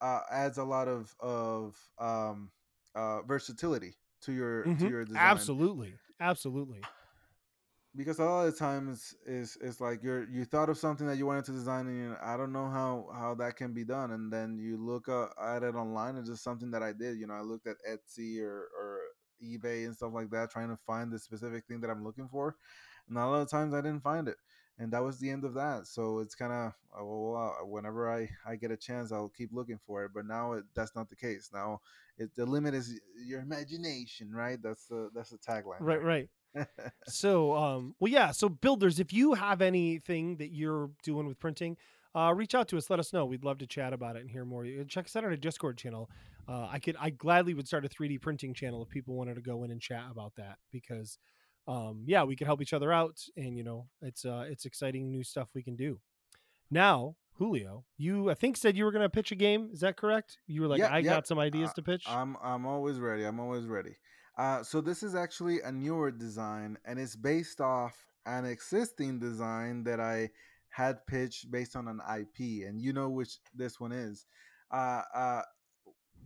[0.00, 2.50] uh, adds a lot of of um,
[2.94, 4.88] uh, versatility to your to Mhm.
[4.88, 5.22] your design.
[5.22, 6.88] absolutely, absolutely.
[7.94, 11.18] Because a lot of the times is is like you're you thought of something that
[11.18, 14.12] you wanted to design and you're, I don't know how how that can be done,
[14.12, 16.16] and then you look uh, at it online.
[16.16, 17.18] and just something that I did.
[17.18, 19.00] You know, I looked at Etsy or or
[19.42, 22.56] eBay and stuff like that, trying to find the specific thing that I'm looking for,
[23.08, 24.38] and a lot of times I didn't find it,
[24.78, 25.86] and that was the end of that.
[25.86, 29.50] So it's kind of uh, well, uh, whenever I I get a chance, I'll keep
[29.52, 30.12] looking for it.
[30.14, 31.50] But now it, that's not the case.
[31.52, 31.80] Now
[32.18, 34.58] it, the limit is your imagination, right?
[34.62, 35.80] That's the that's the tagline.
[35.80, 36.28] Right, right.
[36.54, 36.68] right.
[37.08, 38.30] So, um, well, yeah.
[38.30, 41.76] So, builders, if you have anything that you're doing with printing,
[42.14, 42.90] uh, reach out to us.
[42.90, 43.24] Let us know.
[43.24, 44.64] We'd love to chat about it and hear more.
[44.64, 46.10] You- Check us out on our Discord channel.
[46.48, 49.40] Uh, I could, I gladly would start a 3D printing channel if people wanted to
[49.40, 51.18] go in and chat about that because,
[51.68, 55.10] um, yeah, we can help each other out, and you know, it's uh, it's exciting
[55.10, 56.00] new stuff we can do.
[56.70, 59.70] Now, Julio, you I think said you were going to pitch a game.
[59.72, 60.38] Is that correct?
[60.46, 61.10] You were like, Yeah, I yeah.
[61.10, 62.04] got some ideas Uh, to pitch.
[62.08, 63.24] I'm I'm always ready.
[63.24, 63.96] I'm always ready.
[64.38, 67.94] Uh, so this is actually a newer design, and it's based off
[68.26, 70.30] an existing design that I
[70.70, 74.24] had pitched based on an IP, and you know which this one is.
[74.70, 75.42] Uh, uh,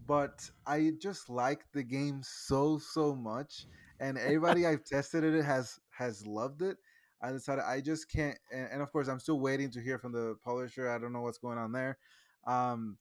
[0.07, 3.67] but I just like the game so so much,
[4.01, 6.77] and everybody I've tested it has has loved it.
[7.23, 10.13] I decided I just can't, and, and of course I'm still waiting to hear from
[10.13, 10.89] the publisher.
[10.89, 11.99] I don't know what's going on there.
[12.47, 12.99] Um,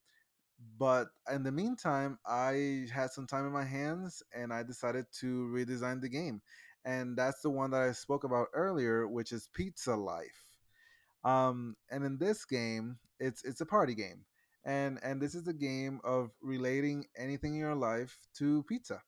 [0.78, 5.50] but in the meantime, I had some time in my hands and I decided to
[5.54, 6.40] redesign the game.
[6.84, 10.56] And that's the one that I spoke about earlier, which is Pizza Life.
[11.24, 14.24] Um, and in this game, it's it's a party game.
[14.64, 19.02] And and this is a game of relating anything in your life to pizza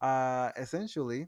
[0.00, 1.26] uh, essentially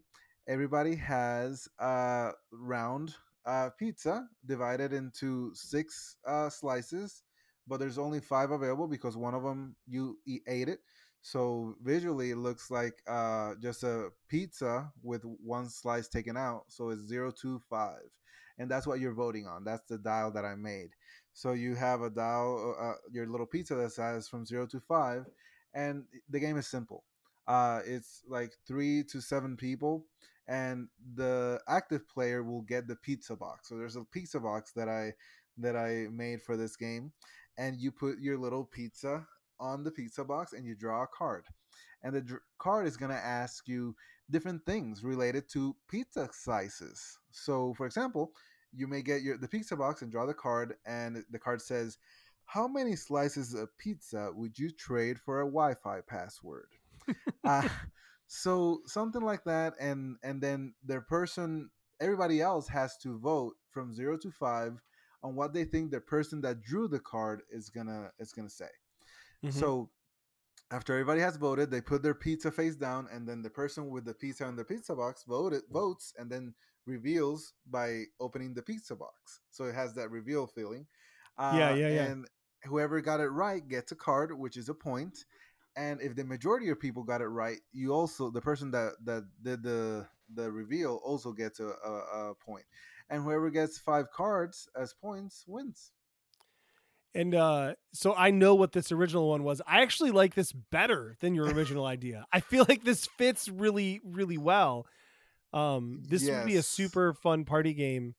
[0.49, 3.15] everybody has a round
[3.47, 7.23] uh, pizza divided into six uh, slices
[7.67, 10.81] but there's only five available because one of them you e- ate it.
[11.21, 16.89] So visually it looks like uh, just a pizza with one slice taken out so
[16.91, 18.01] it's zero to five
[18.59, 19.65] and that's what you're voting on.
[19.65, 20.91] That's the dial that i made.
[21.33, 25.27] So you have a dial uh, your little pizza that says from zero to five
[25.75, 27.05] and the game is simple
[27.49, 30.05] uh, it's like three to seven people,
[30.47, 33.69] and the active player will get the pizza box.
[33.69, 35.15] So there's a pizza box that I
[35.57, 37.13] that I made for this game,
[37.57, 39.27] and you put your little pizza
[39.59, 41.47] on the pizza box, and you draw a card,
[42.03, 43.97] and the dr- card is gonna ask you
[44.31, 47.19] different things related to pizza slices.
[47.33, 48.33] So, for example,
[48.75, 51.97] you may get your the pizza box and draw the card, and the card says,
[52.45, 56.78] "How many slices of pizza would you trade for a Wi-Fi password?"
[57.45, 57.69] Uh,
[58.27, 63.93] so something like that and and then their person everybody else has to vote from
[63.95, 64.81] zero to five
[65.23, 68.69] on what they think the person that drew the card is gonna is gonna say
[69.45, 69.53] Mhm.
[69.53, 69.91] so
[70.71, 74.05] after everybody has voted they put their pizza face down and then the person with
[74.05, 76.55] the pizza in the pizza box voted votes and then
[76.87, 80.87] reveals by opening the pizza box so it has that reveal feeling
[81.39, 82.05] uh, Yeah, yeah, yeah.
[82.05, 82.27] and
[82.65, 85.25] whoever got it right gets a card which is a point
[85.79, 89.25] and if the majority of people got it right you also the person that that
[89.43, 92.65] did the the reveal also gets a, a, a point
[93.09, 95.93] and whoever gets five cards as points wins
[97.15, 99.63] and uh, so I know what this original one was.
[99.67, 102.27] I actually like this better than your original idea.
[102.33, 104.87] I feel like this fits really, really well.
[105.53, 108.15] Um, this would be a super fun party game.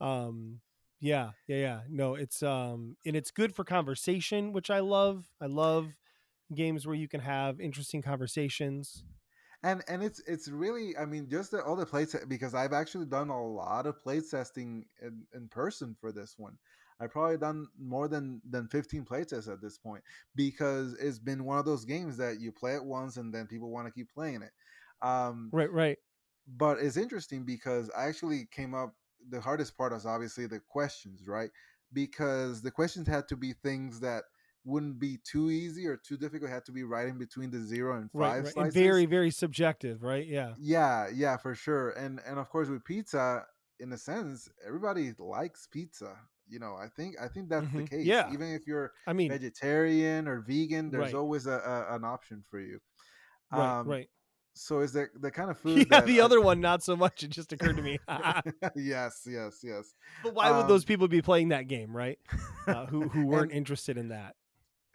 [0.00, 0.60] Um,
[1.00, 1.80] yeah, yeah, yeah.
[1.88, 5.24] No, it's um, and it's good for conversation, which I love.
[5.40, 5.94] I love
[6.54, 9.04] games where you can have interesting conversations.
[9.62, 12.72] and and it's it's really i mean just the, all the play te- because i've
[12.72, 16.58] actually done a lot of play testing in, in person for this one
[17.00, 20.02] i've probably done more than than 15 play tests at this point
[20.34, 23.70] because it's been one of those games that you play it once and then people
[23.70, 24.52] want to keep playing it
[25.02, 25.98] um Right, right.
[26.46, 28.94] but it's interesting because i actually came up
[29.28, 31.50] the hardest part is obviously the questions right
[31.92, 34.24] because the questions had to be things that
[34.66, 37.60] wouldn't be too easy or too difficult it had to be right in between the
[37.60, 38.56] zero and five right.
[38.56, 40.26] And very, very subjective, right?
[40.26, 40.54] Yeah.
[40.58, 41.90] yeah, yeah, for sure.
[41.90, 43.46] And and of course with pizza,
[43.78, 46.16] in a sense, everybody likes pizza.
[46.48, 47.90] You know, I think I think that's the Mhm.
[47.90, 48.06] case.
[48.06, 48.32] Yeah.
[48.32, 51.14] Even if you're I mean, vegetarian or vegan, there's Right.
[51.14, 51.58] always a,
[51.90, 52.78] a an option for you.
[53.52, 54.08] right, Um, right.
[54.54, 56.96] So is the the kind of food Yeah, that the I- other one not so
[56.96, 57.22] much.
[57.24, 57.98] It just occurred to me.
[58.76, 59.92] yes, yes, yes.
[60.22, 62.18] but why would those Um, people be playing that game, right?
[62.66, 64.35] Uh, who who weren't and, interested in that?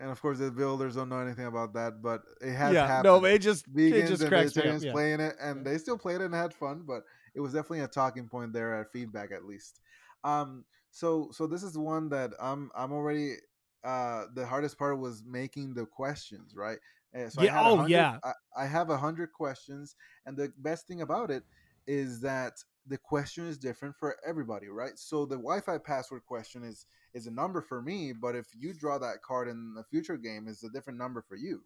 [0.01, 3.03] And of course the builders don't know anything about that, but it has Yeah, happened.
[3.03, 4.77] no, it just it vegans just and cracks me up.
[4.77, 4.97] vegetarians Yeah.
[4.97, 6.83] playing it, and they still played it and had fun.
[6.83, 7.03] But
[7.35, 9.81] it was definitely a talking point there at feedback, at least.
[10.23, 13.35] Um, so so this is one that I'm I'm already.
[13.83, 16.77] Uh, the hardest part was making the questions, right?
[17.15, 18.19] Uh, so Yeah, I had a oh, yeah.
[18.23, 19.95] I, I have a hundred questions,
[20.25, 21.43] and the best thing about it
[21.87, 24.97] is that the question is different for everybody, right?
[24.97, 28.97] So the Wi-Fi password question is is a number for me, but if you draw
[28.97, 31.61] that card in the future game, it's a different number for you.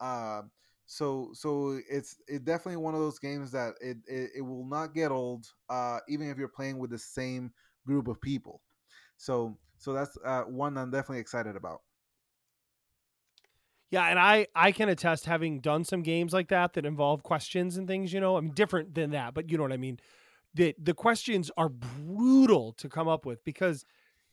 [0.00, 0.50] Um,
[0.86, 4.94] so so it's it definitely one of those games that it it, it will not
[4.94, 7.52] get old, uh, even if you're playing with the same
[7.86, 8.60] group of people.
[9.16, 11.82] So so that's uh, one I'm definitely excited about.
[13.90, 17.76] Yeah, and I I can attest having done some games like that that involve questions
[17.76, 18.12] and things.
[18.12, 19.98] You know, I mean, different than that, but you know what I mean.
[20.54, 23.84] The the questions are brutal to come up with because,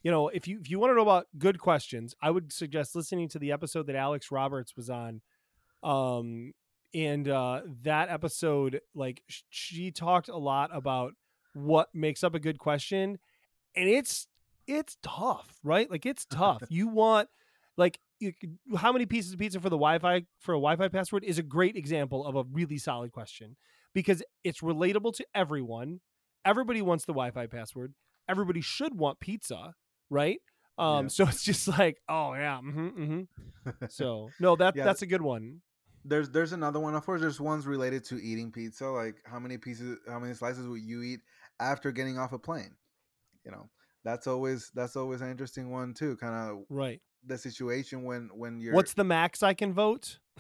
[0.04, 2.96] you know, if you if you want to know about good questions, I would suggest
[2.96, 5.22] listening to the episode that Alex Roberts was on.
[5.84, 6.54] Um,
[6.94, 11.14] and uh, that episode, like, she talked a lot about
[11.54, 13.20] what makes up a good question,
[13.76, 14.28] and it's
[14.66, 15.90] it's tough, right?
[15.90, 16.64] Like, it's tough.
[16.70, 17.30] you want
[17.78, 18.34] like you
[18.78, 21.76] how many pieces of pizza for the Wi-Fi for a Wi-Fi password is a great
[21.76, 23.56] example of a really solid question
[23.94, 26.00] because it's relatable to everyone.
[26.48, 27.94] Everybody wants the Wi-Fi password.
[28.30, 29.74] Everybody should want pizza,
[30.10, 30.40] right?
[30.78, 31.08] Um, Yeah.
[31.10, 33.22] so it's just like, oh yeah, hmm hmm
[33.90, 35.62] So no, that Yeah, that's a good one.
[36.06, 36.96] There's there's another one.
[36.96, 40.66] Of course, there's ones related to eating pizza, like how many pieces, how many slices
[40.66, 41.20] would you eat
[41.60, 42.74] after getting off a plane?
[43.44, 43.70] You know,
[44.06, 46.16] that's always that's always an interesting one too.
[46.16, 47.02] Kind of Right.
[47.26, 50.20] the situation when when you're What's the max I can vote?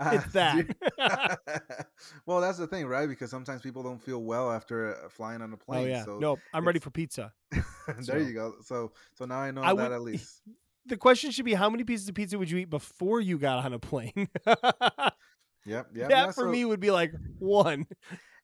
[0.00, 0.66] It's that.
[2.26, 3.08] well, that's the thing, right?
[3.08, 5.84] Because sometimes people don't feel well after uh, flying on a plane.
[5.84, 6.04] oh yeah.
[6.04, 7.32] So no, I'm ready for pizza.
[7.50, 7.64] there
[8.02, 8.54] so- you go.
[8.62, 10.42] So so now I know I that would- at least.
[10.86, 13.64] The question should be how many pieces of pizza would you eat before you got
[13.64, 14.26] on a plane?
[14.44, 14.86] Yep,
[15.64, 15.86] yep.
[15.94, 17.86] that yeah, for so- me would be like one.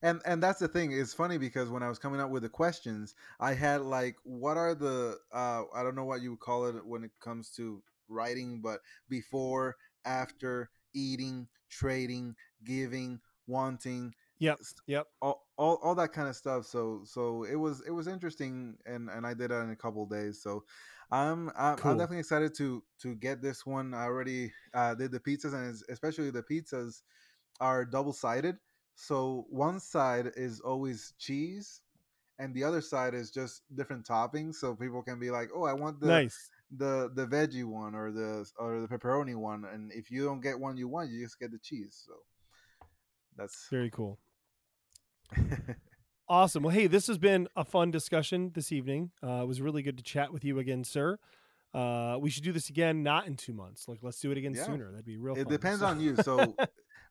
[0.01, 2.47] and and that's the thing it's funny because when i was coming up with the
[2.47, 6.65] questions i had like what are the uh i don't know what you would call
[6.67, 8.79] it when it comes to writing but
[9.09, 9.75] before
[10.05, 15.07] after eating trading giving wanting Yep, yep.
[15.21, 19.09] all, all, all that kind of stuff so so it was it was interesting and
[19.09, 20.63] and i did it in a couple days so
[21.11, 21.91] i'm I'm, Cool.
[21.91, 25.75] I'm definitely excited to to get this one i already uh did the pizzas and
[25.89, 27.01] especially the pizzas
[27.59, 28.55] are double sided
[28.95, 31.81] so one side is always cheese
[32.37, 35.73] and the other side is just different toppings so people can be like oh i
[35.73, 36.49] want the nice.
[36.77, 40.59] The the veggie one or the or the pepperoni one and if you don't get
[40.59, 42.13] one you want you just get the cheese so
[43.37, 44.19] that's Very cool.
[46.31, 46.61] Awesome.
[46.61, 49.09] Well, hey, this has been a fun discussion this evening.
[49.23, 51.17] Uh, it was really good to chat with you again, sir.
[51.73, 53.87] Uh, we should do this again, not in two months.
[53.87, 54.63] Like, let's do it again Yeah.
[54.65, 54.91] sooner.
[54.91, 55.35] That'd be real.
[55.35, 55.51] it fun.
[55.51, 56.55] depends So- on you so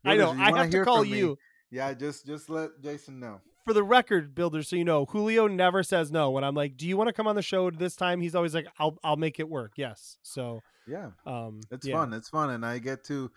[0.04, 0.32] I know.
[0.34, 1.38] you I have to call from me, you
[1.70, 4.62] yeah just just let jason know for the record, builder.
[4.62, 6.30] So you know, Julio never says no.
[6.30, 8.54] When I'm like, "Do you want to come on the show this time?" He's always
[8.54, 10.18] like, "I'll I'll make it work." Yes.
[10.22, 11.96] So yeah um, it's yeah.
[11.96, 13.30] fun it's fun and i get to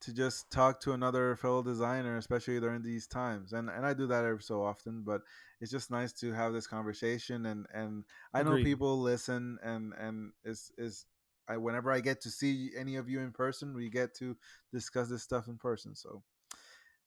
[0.00, 4.06] to just talk to another fellow designer especially during these times and and i do
[4.06, 5.22] that every so often but
[5.60, 8.04] it's just nice to have this conversation and and
[8.34, 8.64] i know Agreed.
[8.64, 11.06] people listen and and is is
[11.48, 14.36] I, whenever i get to see any of you in person we get to
[14.72, 16.22] discuss this stuff in person so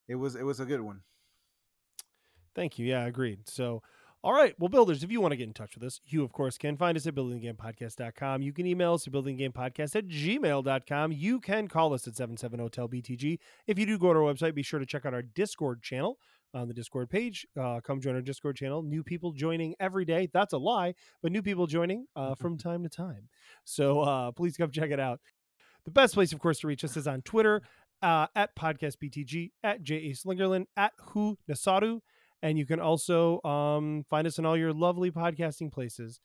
[0.07, 1.01] it was it was a good one
[2.55, 2.85] Thank you.
[2.85, 3.49] Yeah, I agreed.
[3.49, 3.81] So
[4.25, 4.55] All right.
[4.57, 6.77] Well, builders, if you want to get in touch with us, you, of course, can
[6.77, 8.41] find us at buildinggamepodcast.com.
[8.41, 11.11] You can email us at buildinggamepodcast at gmail.com.
[11.11, 13.37] You can call us at 770-TEL-BTG.
[13.67, 16.19] If you do go to our website, be sure to check out our Discord channel
[16.53, 17.45] on the Discord page.
[17.59, 18.81] Uh, come join our Discord channel.
[18.81, 20.29] New people joining every day.
[20.31, 23.27] That's a lie, but new people joining uh, from time to time.
[23.65, 25.19] So uh, please come check it out.
[25.83, 27.61] The best place, of course, to reach us is on Twitter
[28.01, 30.13] uh, at podcastbtg, at J.A.
[30.13, 31.99] Slingerland, at Hu Nasaru.
[32.43, 36.19] And you can also um, find us in all your lovely podcasting places.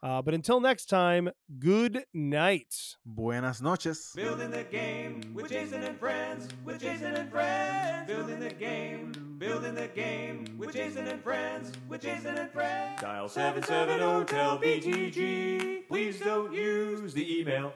[0.00, 1.28] Uh, but until next time,
[1.58, 2.96] good night.
[3.04, 4.12] Buenas noches.
[4.14, 8.06] Building the game with Jason and friends, with Jason and friends.
[8.06, 13.02] Building the game, building the game with Jason and friends, with Jason and friends.
[13.02, 15.88] Dial 770 tell BTG.
[15.88, 17.72] Please don't use the email.